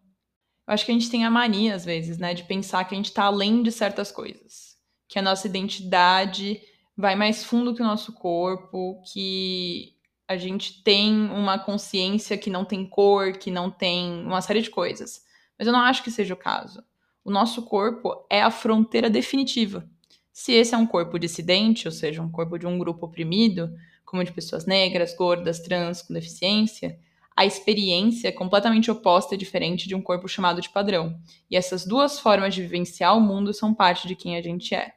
Eu 0.67 0.73
acho 0.73 0.85
que 0.85 0.91
a 0.91 0.93
gente 0.93 1.09
tem 1.09 1.23
a 1.23 1.31
mania, 1.31 1.73
às 1.73 1.85
vezes, 1.85 2.17
né, 2.17 2.33
de 2.33 2.43
pensar 2.43 2.83
que 2.83 2.93
a 2.93 2.97
gente 2.97 3.05
está 3.05 3.23
além 3.23 3.63
de 3.63 3.71
certas 3.71 4.11
coisas, 4.11 4.77
que 5.07 5.17
a 5.17 5.21
nossa 5.21 5.47
identidade 5.47 6.61
vai 7.01 7.15
mais 7.15 7.43
fundo 7.43 7.73
que 7.73 7.81
o 7.81 7.85
nosso 7.85 8.13
corpo, 8.13 9.01
que 9.11 9.95
a 10.27 10.37
gente 10.37 10.81
tem 10.83 11.13
uma 11.31 11.59
consciência 11.59 12.37
que 12.37 12.49
não 12.49 12.63
tem 12.63 12.85
cor, 12.85 13.33
que 13.33 13.51
não 13.51 13.69
tem 13.69 14.23
uma 14.23 14.41
série 14.41 14.61
de 14.61 14.69
coisas. 14.69 15.25
Mas 15.57 15.67
eu 15.67 15.73
não 15.73 15.81
acho 15.81 16.03
que 16.03 16.11
seja 16.11 16.33
o 16.33 16.37
caso. 16.37 16.83
O 17.25 17.31
nosso 17.31 17.63
corpo 17.63 18.25
é 18.29 18.41
a 18.41 18.49
fronteira 18.49 19.09
definitiva 19.09 19.85
se 20.33 20.53
esse 20.53 20.73
é 20.73 20.77
um 20.77 20.87
corpo 20.87 21.19
dissidente, 21.19 21.87
ou 21.87 21.91
seja, 21.91 22.21
um 22.21 22.31
corpo 22.31 22.57
de 22.57 22.65
um 22.65 22.79
grupo 22.79 23.05
oprimido, 23.05 23.73
como 24.05 24.23
de 24.23 24.31
pessoas 24.31 24.65
negras, 24.65 25.15
gordas, 25.15 25.59
trans, 25.59 26.01
com 26.01 26.13
deficiência, 26.13 26.97
a 27.35 27.45
experiência 27.45 28.27
é 28.27 28.31
completamente 28.31 28.91
oposta 28.91 29.35
e 29.35 29.37
diferente 29.37 29.87
de 29.87 29.95
um 29.95 30.01
corpo 30.01 30.27
chamado 30.27 30.61
de 30.61 30.69
padrão. 30.69 31.17
E 31.49 31.55
essas 31.55 31.85
duas 31.85 32.19
formas 32.19 32.53
de 32.53 32.61
vivenciar 32.61 33.15
o 33.17 33.21
mundo 33.21 33.53
são 33.53 33.73
parte 33.73 34.07
de 34.07 34.15
quem 34.15 34.35
a 34.35 34.41
gente 34.41 34.75
é. 34.75 34.93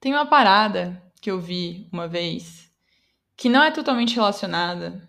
Tem 0.00 0.12
uma 0.12 0.26
parada 0.26 1.02
que 1.22 1.30
eu 1.30 1.40
vi 1.40 1.88
uma 1.92 2.08
vez 2.08 2.68
que 3.36 3.48
não 3.48 3.62
é 3.62 3.70
totalmente 3.70 4.16
relacionada, 4.16 5.08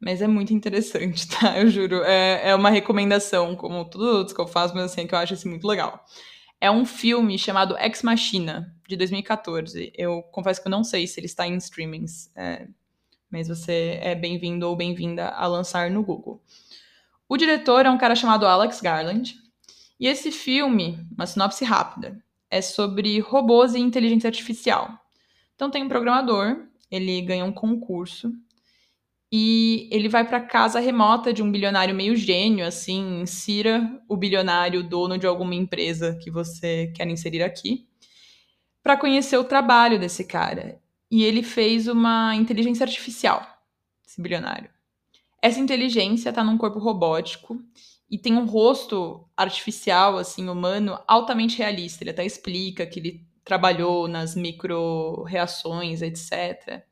mas 0.00 0.22
é 0.22 0.26
muito 0.26 0.52
interessante, 0.52 1.28
tá? 1.28 1.58
Eu 1.58 1.68
juro. 1.68 2.02
É, 2.04 2.48
é 2.48 2.54
uma 2.54 2.70
recomendação, 2.70 3.54
como 3.54 3.84
tudo 3.84 4.34
que 4.34 4.40
eu 4.40 4.48
faço, 4.48 4.74
mas 4.74 4.84
assim, 4.84 5.06
que 5.06 5.14
eu 5.14 5.18
acho 5.18 5.34
assim, 5.34 5.50
muito 5.50 5.68
legal. 5.68 6.04
É 6.58 6.70
um 6.70 6.86
filme 6.86 7.38
chamado 7.38 7.76
Ex 7.78 8.02
Machina, 8.02 8.74
de 8.88 8.96
2014. 8.96 9.92
Eu 9.94 10.22
confesso 10.22 10.60
que 10.60 10.68
eu 10.68 10.70
não 10.70 10.82
sei 10.82 11.06
se 11.06 11.20
ele 11.20 11.26
está 11.26 11.46
em 11.46 11.56
streamings, 11.56 12.30
é, 12.34 12.66
mas 13.30 13.46
você 13.46 13.98
é 14.02 14.14
bem-vindo 14.14 14.66
ou 14.66 14.74
bem-vinda 14.74 15.28
a 15.28 15.46
lançar 15.46 15.90
no 15.90 16.02
Google. 16.02 16.42
O 17.28 17.36
diretor 17.36 17.84
é 17.84 17.90
um 17.90 17.98
cara 17.98 18.14
chamado 18.16 18.46
Alex 18.46 18.80
Garland, 18.80 19.34
e 20.00 20.06
esse 20.06 20.32
filme, 20.32 21.06
uma 21.14 21.26
sinopse 21.26 21.64
rápida, 21.64 22.22
é 22.50 22.62
sobre 22.62 23.20
robôs 23.20 23.74
e 23.74 23.80
inteligência 23.80 24.28
artificial. 24.28 25.01
Então 25.62 25.70
tem 25.70 25.84
um 25.84 25.88
programador, 25.88 26.66
ele 26.90 27.22
ganha 27.22 27.44
um 27.44 27.52
concurso 27.52 28.32
e 29.30 29.88
ele 29.92 30.08
vai 30.08 30.26
para 30.26 30.40
casa 30.40 30.80
remota 30.80 31.32
de 31.32 31.40
um 31.40 31.52
bilionário 31.52 31.94
meio 31.94 32.16
gênio, 32.16 32.66
assim, 32.66 33.20
insira 33.20 34.02
o 34.08 34.16
bilionário 34.16 34.82
dono 34.82 35.16
de 35.16 35.24
alguma 35.24 35.54
empresa 35.54 36.18
que 36.20 36.32
você 36.32 36.92
quer 36.96 37.06
inserir 37.06 37.44
aqui 37.44 37.86
para 38.82 38.96
conhecer 38.96 39.36
o 39.36 39.44
trabalho 39.44 40.00
desse 40.00 40.24
cara. 40.24 40.80
E 41.08 41.22
ele 41.22 41.44
fez 41.44 41.86
uma 41.86 42.34
inteligência 42.34 42.82
artificial, 42.82 43.46
esse 44.04 44.20
bilionário. 44.20 44.68
Essa 45.40 45.60
inteligência 45.60 46.30
está 46.30 46.42
num 46.42 46.58
corpo 46.58 46.80
robótico 46.80 47.62
e 48.10 48.18
tem 48.18 48.36
um 48.36 48.46
rosto 48.46 49.24
artificial, 49.36 50.18
assim, 50.18 50.48
humano, 50.48 50.98
altamente 51.06 51.58
realista. 51.58 52.02
Ele 52.02 52.10
até 52.10 52.26
explica 52.26 52.84
que 52.84 52.98
ele 52.98 53.31
trabalhou 53.44 54.08
nas 54.08 54.34
micro-reações, 54.34 56.02
etc. 56.02 56.82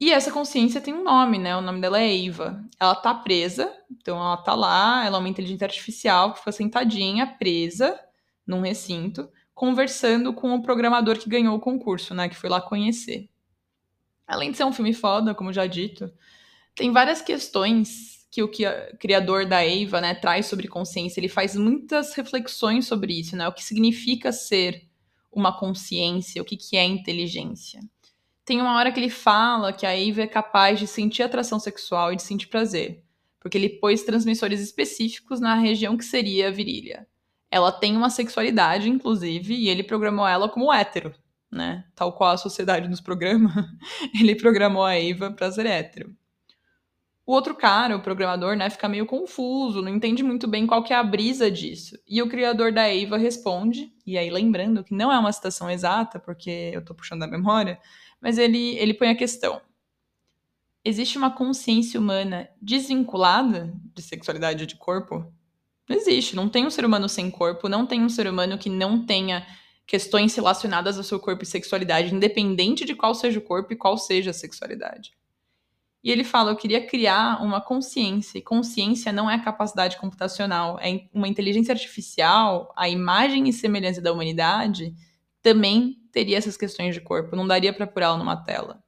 E 0.00 0.12
essa 0.12 0.32
consciência 0.32 0.80
tem 0.80 0.92
um 0.92 1.04
nome, 1.04 1.38
né? 1.38 1.56
O 1.56 1.60
nome 1.60 1.80
dela 1.80 2.00
é 2.00 2.26
Eva. 2.26 2.64
Ela 2.78 2.94
tá 2.94 3.14
presa, 3.14 3.72
então 3.90 4.16
ela 4.16 4.36
tá 4.36 4.54
lá, 4.54 5.06
ela 5.06 5.16
é 5.16 5.20
uma 5.20 5.28
inteligência 5.28 5.64
artificial 5.64 6.32
que 6.32 6.40
fica 6.40 6.52
sentadinha, 6.52 7.26
presa, 7.26 7.98
num 8.46 8.60
recinto, 8.62 9.30
conversando 9.54 10.34
com 10.34 10.54
o 10.54 10.62
programador 10.62 11.18
que 11.18 11.28
ganhou 11.28 11.56
o 11.56 11.60
concurso, 11.60 12.14
né? 12.14 12.28
Que 12.28 12.34
foi 12.34 12.50
lá 12.50 12.60
conhecer. 12.60 13.30
Além 14.26 14.50
de 14.50 14.56
ser 14.56 14.64
um 14.64 14.72
filme 14.72 14.92
foda, 14.92 15.34
como 15.34 15.52
já 15.52 15.66
dito, 15.66 16.12
tem 16.74 16.90
várias 16.90 17.22
questões 17.22 18.26
que 18.30 18.42
o 18.42 18.50
criador 18.98 19.46
da 19.46 19.62
Eva, 19.62 20.00
né, 20.00 20.14
traz 20.14 20.46
sobre 20.46 20.66
consciência. 20.66 21.20
Ele 21.20 21.28
faz 21.28 21.54
muitas 21.54 22.14
reflexões 22.14 22.86
sobre 22.86 23.20
isso, 23.20 23.36
né? 23.36 23.46
O 23.46 23.52
que 23.52 23.62
significa 23.62 24.32
ser 24.32 24.90
uma 25.32 25.56
consciência, 25.58 26.42
o 26.42 26.44
que, 26.44 26.56
que 26.56 26.76
é 26.76 26.84
inteligência. 26.84 27.80
Tem 28.44 28.60
uma 28.60 28.76
hora 28.76 28.92
que 28.92 29.00
ele 29.00 29.08
fala 29.08 29.72
que 29.72 29.86
a 29.86 29.96
Eva 29.96 30.22
é 30.22 30.26
capaz 30.26 30.78
de 30.78 30.86
sentir 30.86 31.22
atração 31.22 31.58
sexual 31.58 32.12
e 32.12 32.16
de 32.16 32.22
sentir 32.22 32.48
prazer, 32.48 33.04
porque 33.40 33.56
ele 33.56 33.68
pôs 33.68 34.02
transmissores 34.02 34.60
específicos 34.60 35.40
na 35.40 35.54
região 35.54 35.96
que 35.96 36.04
seria 36.04 36.48
a 36.48 36.50
virilha. 36.50 37.06
Ela 37.50 37.70
tem 37.70 37.96
uma 37.96 38.10
sexualidade, 38.10 38.88
inclusive, 38.88 39.54
e 39.54 39.68
ele 39.68 39.82
programou 39.82 40.26
ela 40.26 40.48
como 40.48 40.72
hétero, 40.72 41.14
né? 41.50 41.84
Tal 41.94 42.12
qual 42.12 42.32
a 42.32 42.38
sociedade 42.38 42.88
nos 42.88 43.00
programa, 43.00 43.68
ele 44.18 44.34
programou 44.34 44.84
a 44.84 44.94
Eva 44.94 45.30
para 45.30 45.52
ser 45.52 45.66
hétero. 45.66 46.16
O 47.24 47.32
outro 47.32 47.54
cara, 47.54 47.96
o 47.96 48.02
programador, 48.02 48.56
né, 48.56 48.68
fica 48.68 48.88
meio 48.88 49.06
confuso, 49.06 49.80
não 49.80 49.88
entende 49.88 50.24
muito 50.24 50.48
bem 50.48 50.66
qual 50.66 50.82
que 50.82 50.92
é 50.92 50.96
a 50.96 51.04
brisa 51.04 51.48
disso. 51.50 51.96
E 52.06 52.20
o 52.20 52.28
criador 52.28 52.72
da 52.72 52.88
Eva 52.88 53.16
responde, 53.16 53.92
e 54.04 54.18
aí 54.18 54.28
lembrando 54.28 54.82
que 54.82 54.92
não 54.92 55.12
é 55.12 55.18
uma 55.18 55.32
citação 55.32 55.70
exata, 55.70 56.18
porque 56.18 56.70
eu 56.72 56.84
tô 56.84 56.94
puxando 56.94 57.22
a 57.22 57.28
memória, 57.28 57.78
mas 58.20 58.38
ele, 58.38 58.76
ele 58.76 58.92
põe 58.92 59.08
a 59.08 59.16
questão. 59.16 59.60
Existe 60.84 61.16
uma 61.16 61.30
consciência 61.30 62.00
humana 62.00 62.48
desvinculada 62.60 63.72
de 63.94 64.02
sexualidade 64.02 64.66
de 64.66 64.74
corpo? 64.74 65.24
Não 65.88 65.96
existe. 65.96 66.34
Não 66.34 66.48
tem 66.48 66.66
um 66.66 66.70
ser 66.70 66.84
humano 66.84 67.08
sem 67.08 67.30
corpo, 67.30 67.68
não 67.68 67.86
tem 67.86 68.02
um 68.02 68.08
ser 68.08 68.26
humano 68.26 68.58
que 68.58 68.68
não 68.68 69.06
tenha 69.06 69.46
questões 69.86 70.34
relacionadas 70.34 70.98
ao 70.98 71.04
seu 71.04 71.20
corpo 71.20 71.44
e 71.44 71.46
sexualidade, 71.46 72.12
independente 72.12 72.84
de 72.84 72.96
qual 72.96 73.14
seja 73.14 73.38
o 73.38 73.42
corpo 73.42 73.72
e 73.72 73.76
qual 73.76 73.96
seja 73.96 74.30
a 74.30 74.34
sexualidade. 74.34 75.12
E 76.02 76.10
ele 76.10 76.24
fala: 76.24 76.50
eu 76.50 76.56
queria 76.56 76.84
criar 76.84 77.42
uma 77.42 77.60
consciência. 77.60 78.38
E 78.38 78.42
consciência 78.42 79.12
não 79.12 79.30
é 79.30 79.38
capacidade 79.38 79.96
computacional, 79.98 80.78
é 80.80 81.06
uma 81.12 81.28
inteligência 81.28 81.72
artificial, 81.72 82.72
a 82.76 82.88
imagem 82.88 83.48
e 83.48 83.52
semelhança 83.52 84.00
da 84.00 84.12
humanidade 84.12 84.94
também 85.40 86.00
teria 86.12 86.38
essas 86.38 86.56
questões 86.56 86.94
de 86.94 87.00
corpo, 87.00 87.34
não 87.34 87.46
daria 87.46 87.72
para 87.72 87.84
apurá-la 87.84 88.18
numa 88.18 88.36
tela. 88.36 88.82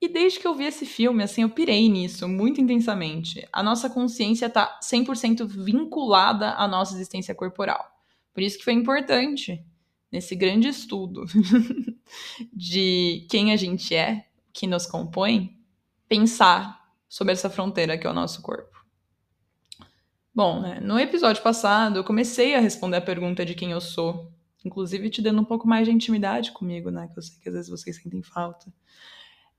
E 0.00 0.08
desde 0.08 0.40
que 0.40 0.46
eu 0.46 0.54
vi 0.54 0.64
esse 0.64 0.84
filme, 0.84 1.22
assim, 1.22 1.42
eu 1.42 1.50
pirei 1.50 1.88
nisso 1.88 2.28
muito 2.28 2.60
intensamente. 2.60 3.46
A 3.52 3.62
nossa 3.62 3.88
consciência 3.88 4.46
está 4.46 4.80
100% 4.82 5.46
vinculada 5.46 6.54
à 6.54 6.66
nossa 6.66 6.94
existência 6.94 7.32
corporal. 7.34 7.88
Por 8.34 8.42
isso 8.42 8.58
que 8.58 8.64
foi 8.64 8.72
importante, 8.72 9.64
nesse 10.10 10.34
grande 10.34 10.66
estudo 10.66 11.24
de 12.52 13.26
quem 13.30 13.52
a 13.52 13.56
gente 13.56 13.94
é, 13.94 14.26
que 14.52 14.66
nos 14.66 14.86
compõe, 14.86 15.56
pensar 16.12 16.78
sobre 17.08 17.32
essa 17.32 17.48
fronteira 17.48 17.96
que 17.96 18.06
é 18.06 18.10
o 18.10 18.12
nosso 18.12 18.42
corpo. 18.42 18.70
Bom, 20.34 20.60
né, 20.60 20.78
no 20.78 20.98
episódio 21.00 21.42
passado 21.42 21.98
eu 21.98 22.04
comecei 22.04 22.54
a 22.54 22.60
responder 22.60 22.98
a 22.98 23.00
pergunta 23.00 23.46
de 23.46 23.54
quem 23.54 23.70
eu 23.70 23.80
sou, 23.80 24.30
inclusive 24.62 25.08
te 25.08 25.22
dando 25.22 25.40
um 25.40 25.44
pouco 25.44 25.66
mais 25.66 25.86
de 25.86 25.92
intimidade 25.92 26.52
comigo, 26.52 26.90
né, 26.90 27.08
que 27.10 27.18
eu 27.18 27.22
sei 27.22 27.40
que 27.40 27.48
às 27.48 27.54
vezes 27.54 27.70
vocês 27.70 27.96
sentem 27.96 28.22
falta. 28.22 28.70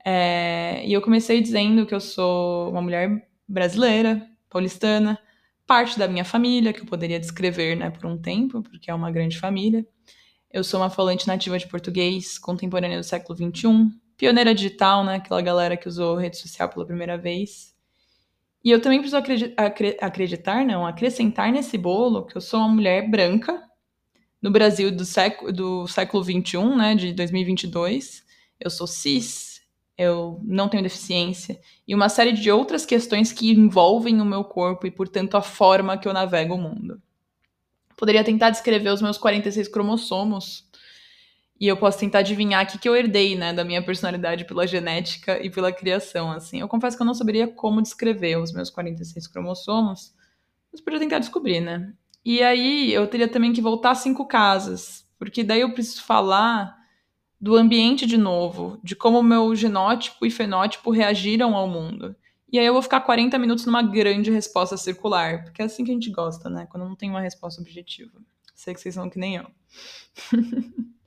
É, 0.05 0.85
e 0.85 0.93
eu 0.93 1.01
comecei 1.01 1.41
dizendo 1.41 1.87
que 1.87 1.95
eu 1.95 1.99
sou 1.99 2.69
uma 2.69 2.83
mulher 2.83 3.27
brasileira, 3.47 4.23
paulistana, 4.47 5.17
parte 5.65 5.97
da 5.97 6.07
minha 6.07 6.25
família, 6.25 6.71
que 6.71 6.81
eu 6.81 6.85
poderia 6.85 7.19
descrever 7.19 7.75
né, 7.75 7.89
por 7.89 8.05
um 8.05 8.15
tempo, 8.15 8.61
porque 8.61 8.91
é 8.91 8.93
uma 8.93 9.09
grande 9.09 9.39
família. 9.39 9.87
Eu 10.51 10.63
sou 10.63 10.79
uma 10.79 10.89
falante 10.91 11.27
nativa 11.27 11.57
de 11.57 11.67
português, 11.67 12.37
contemporânea 12.37 12.99
do 12.99 13.03
século 13.03 13.35
XXI, 13.35 13.91
pioneira 14.17 14.53
digital, 14.53 15.03
né? 15.03 15.15
Aquela 15.15 15.41
galera 15.41 15.77
que 15.77 15.87
usou 15.87 16.15
rede 16.15 16.37
social 16.37 16.69
pela 16.69 16.85
primeira 16.85 17.17
vez. 17.17 17.73
E 18.63 18.71
eu 18.71 18.81
também 18.81 18.99
preciso 18.99 19.21
acreditar, 19.99 20.65
não, 20.65 20.87
acrescentar 20.87 21.51
nesse 21.51 21.77
bolo 21.77 22.25
que 22.25 22.37
eu 22.37 22.41
sou 22.41 22.61
uma 22.61 22.69
mulher 22.69 23.09
branca 23.09 23.61
no 24.41 24.49
Brasil 24.51 24.89
do 24.89 25.03
século, 25.03 25.51
do 25.51 25.87
século 25.87 26.23
21, 26.23 26.77
né, 26.77 26.95
de 26.95 27.11
2022. 27.13 28.23
Eu 28.59 28.69
sou 28.69 28.87
cis, 28.87 29.61
eu 29.97 30.39
não 30.43 30.69
tenho 30.69 30.83
deficiência 30.83 31.59
e 31.87 31.93
uma 31.93 32.09
série 32.09 32.31
de 32.31 32.49
outras 32.49 32.85
questões 32.85 33.31
que 33.31 33.51
envolvem 33.51 34.21
o 34.21 34.25
meu 34.25 34.43
corpo 34.43 34.87
e, 34.87 34.91
portanto, 34.91 35.35
a 35.35 35.41
forma 35.41 35.97
que 35.97 36.07
eu 36.07 36.13
navego 36.13 36.55
o 36.55 36.57
mundo. 36.57 37.01
Poderia 37.95 38.23
tentar 38.23 38.49
descrever 38.49 38.89
os 38.89 39.01
meus 39.01 39.17
46 39.17 39.67
cromossomos, 39.67 40.67
e 41.63 41.67
eu 41.69 41.77
posso 41.77 41.97
tentar 41.97 42.19
adivinhar 42.19 42.65
o 42.65 42.67
que, 42.67 42.77
que 42.77 42.89
eu 42.89 42.93
herdei, 42.93 43.37
né, 43.37 43.53
da 43.53 43.63
minha 43.63 43.81
personalidade 43.81 44.43
pela 44.43 44.67
genética 44.67 45.41
e 45.41 45.49
pela 45.49 45.71
criação, 45.71 46.29
assim. 46.29 46.59
Eu 46.59 46.67
confesso 46.67 46.97
que 46.97 47.01
eu 47.01 47.07
não 47.07 47.13
saberia 47.13 47.47
como 47.47 47.81
descrever 47.81 48.37
os 48.37 48.51
meus 48.51 48.69
46 48.69 49.27
cromossomos, 49.27 50.13
mas 50.69 50.81
podia 50.81 50.99
tentar 50.99 51.19
descobrir, 51.19 51.61
né? 51.61 51.93
E 52.25 52.43
aí 52.43 52.93
eu 52.93 53.07
teria 53.07 53.29
também 53.29 53.53
que 53.53 53.61
voltar 53.61 53.95
cinco 53.95 54.27
casas, 54.27 55.07
porque 55.17 55.41
daí 55.41 55.61
eu 55.61 55.73
preciso 55.73 56.03
falar 56.03 56.75
do 57.39 57.55
ambiente 57.55 58.05
de 58.05 58.17
novo, 58.17 58.77
de 58.83 58.93
como 58.93 59.19
o 59.19 59.23
meu 59.23 59.55
genótipo 59.55 60.25
e 60.25 60.29
fenótipo 60.29 60.91
reagiram 60.91 61.55
ao 61.55 61.65
mundo. 61.65 62.13
E 62.51 62.59
aí 62.59 62.65
eu 62.65 62.73
vou 62.73 62.81
ficar 62.81 62.99
40 62.99 63.39
minutos 63.39 63.65
numa 63.65 63.81
grande 63.81 64.29
resposta 64.29 64.75
circular, 64.75 65.45
porque 65.45 65.61
é 65.61 65.65
assim 65.65 65.85
que 65.85 65.91
a 65.91 65.93
gente 65.93 66.11
gosta, 66.11 66.49
né? 66.49 66.67
Quando 66.69 66.83
não 66.83 66.95
tem 66.97 67.09
uma 67.09 67.21
resposta 67.21 67.61
objetiva. 67.61 68.19
Sei 68.53 68.73
que 68.73 68.81
vocês 68.81 68.95
são 68.95 69.09
que 69.09 69.17
nem 69.17 69.37
eu. 69.37 69.47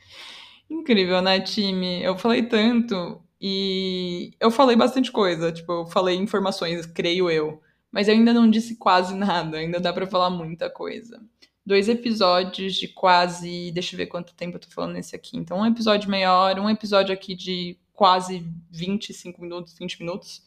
Incrível, 0.69 1.23
né, 1.23 1.41
time? 1.41 2.03
Eu 2.03 2.19
falei 2.19 2.43
tanto 2.43 3.23
e 3.41 4.33
eu 4.41 4.51
falei 4.51 4.77
bastante 4.77 5.13
coisa. 5.13 5.53
Tipo, 5.53 5.73
eu 5.73 5.87
falei 5.87 6.17
informações, 6.17 6.87
creio 6.87 7.31
eu. 7.31 7.63
Mas 7.91 8.09
eu 8.09 8.15
ainda 8.15 8.33
não 8.33 8.51
disse 8.51 8.77
quase 8.77 9.15
nada, 9.17 9.59
ainda 9.59 9.81
dá 9.81 9.93
para 9.93 10.07
falar 10.07 10.31
muita 10.31 10.69
coisa. 10.69 11.21
Dois 11.65 11.89
episódios 11.89 12.75
de 12.75 12.89
quase. 12.89 13.71
Deixa 13.73 13.95
eu 13.95 13.99
ver 13.99 14.07
quanto 14.07 14.35
tempo 14.35 14.57
eu 14.57 14.61
tô 14.61 14.69
falando 14.69 14.95
nesse 14.95 15.17
aqui. 15.17 15.37
Então, 15.37 15.59
um 15.59 15.67
episódio 15.67 16.11
meia 16.11 16.33
hora, 16.35 16.61
um 16.61 16.71
episódio 16.71 17.13
aqui 17.13 17.35
de 17.35 17.77
quase 17.93 18.47
25 18.71 19.41
minutos, 19.41 19.77
20 19.79 20.01
minutos. 20.01 20.43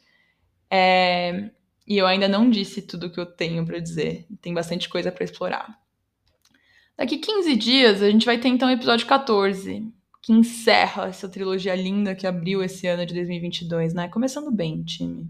É... 0.70 1.50
E 1.88 1.98
eu 1.98 2.06
ainda 2.06 2.28
não 2.28 2.50
disse 2.50 2.82
tudo 2.82 3.10
que 3.10 3.20
eu 3.20 3.26
tenho 3.26 3.66
para 3.66 3.80
dizer. 3.80 4.28
Tem 4.42 4.54
bastante 4.54 4.88
coisa 4.88 5.12
para 5.12 5.24
explorar. 5.24 5.80
Daqui 6.96 7.18
15 7.18 7.56
dias 7.56 8.02
a 8.04 8.10
gente 8.10 8.26
vai 8.26 8.38
ter 8.38 8.50
então 8.50 8.70
o 8.70 8.72
episódio 8.72 9.08
14 9.08 9.92
que 10.22 10.34
encerra 10.34 11.08
essa 11.08 11.30
trilogia 11.30 11.76
linda 11.76 12.16
que 12.16 12.28
abriu 12.28 12.62
esse 12.62 12.88
ano 12.88 13.06
de 13.06 13.14
2022, 13.14 13.94
né? 13.94 14.08
Começando 14.10 14.52
bem, 14.52 14.84
time. 14.84 15.30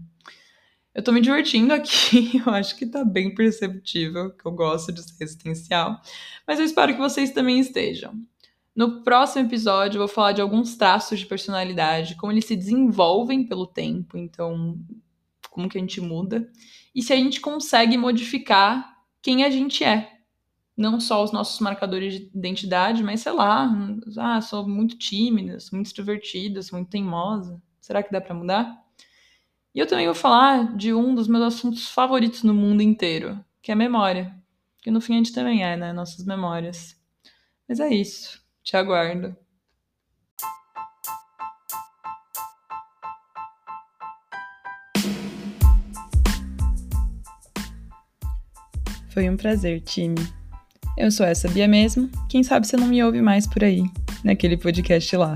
Eu 0.92 1.04
tô 1.04 1.12
me 1.12 1.20
divertindo 1.20 1.72
aqui, 1.72 2.40
eu 2.44 2.52
acho 2.52 2.76
que 2.76 2.86
tá 2.86 3.04
bem 3.04 3.34
perceptível 3.34 4.30
que 4.36 4.46
eu 4.46 4.52
gosto 4.52 4.92
de 4.92 5.02
ser 5.02 5.22
existencial, 5.22 6.00
mas 6.46 6.58
eu 6.58 6.64
espero 6.64 6.92
que 6.92 6.98
vocês 6.98 7.30
também 7.30 7.60
estejam. 7.60 8.14
No 8.74 9.02
próximo 9.02 9.46
episódio, 9.46 9.96
eu 9.96 10.06
vou 10.06 10.08
falar 10.08 10.32
de 10.32 10.40
alguns 10.40 10.76
traços 10.76 11.18
de 11.18 11.26
personalidade, 11.26 12.16
como 12.16 12.32
eles 12.32 12.44
se 12.44 12.56
desenvolvem 12.56 13.46
pelo 13.46 13.66
tempo, 13.66 14.16
então, 14.16 14.78
como 15.50 15.68
que 15.68 15.78
a 15.78 15.80
gente 15.80 16.00
muda, 16.00 16.50
e 16.94 17.02
se 17.02 17.12
a 17.12 17.16
gente 17.16 17.40
consegue 17.40 17.96
modificar 17.96 18.96
quem 19.22 19.44
a 19.44 19.50
gente 19.50 19.84
é 19.84 20.19
não 20.76 21.00
só 21.00 21.22
os 21.22 21.32
nossos 21.32 21.60
marcadores 21.60 22.14
de 22.14 22.30
identidade, 22.34 23.02
mas 23.02 23.20
sei 23.20 23.32
lá, 23.32 23.70
ah, 24.18 24.40
sou 24.40 24.66
muito 24.68 24.96
tímida, 24.96 25.60
sou 25.60 25.76
muito 25.76 25.88
extrovertida, 25.88 26.62
sou 26.62 26.78
muito 26.78 26.90
teimosa. 26.90 27.60
Será 27.80 28.02
que 28.02 28.12
dá 28.12 28.20
para 28.20 28.34
mudar? 28.34 28.80
E 29.74 29.78
eu 29.78 29.86
também 29.86 30.06
vou 30.06 30.14
falar 30.14 30.76
de 30.76 30.92
um 30.92 31.14
dos 31.14 31.28
meus 31.28 31.44
assuntos 31.44 31.88
favoritos 31.88 32.42
no 32.42 32.54
mundo 32.54 32.82
inteiro, 32.82 33.42
que 33.62 33.70
é 33.70 33.74
memória. 33.74 34.34
Que 34.82 34.90
no 34.90 35.00
fim 35.00 35.14
a 35.14 35.16
gente 35.18 35.32
também 35.32 35.64
é, 35.64 35.76
né? 35.76 35.92
Nossas 35.92 36.24
memórias. 36.24 36.96
Mas 37.68 37.78
é 37.78 37.88
isso. 37.88 38.42
Te 38.62 38.76
aguardo. 38.76 39.36
Foi 49.10 49.28
um 49.28 49.36
prazer, 49.36 49.80
time. 49.82 50.39
Eu 51.00 51.10
sou 51.10 51.24
essa 51.24 51.48
Bia 51.48 51.66
mesmo. 51.66 52.10
Quem 52.28 52.42
sabe 52.42 52.66
você 52.66 52.76
não 52.76 52.86
me 52.86 53.02
ouve 53.02 53.22
mais 53.22 53.46
por 53.46 53.64
aí, 53.64 53.82
naquele 54.22 54.58
podcast 54.58 55.16
lá. 55.16 55.34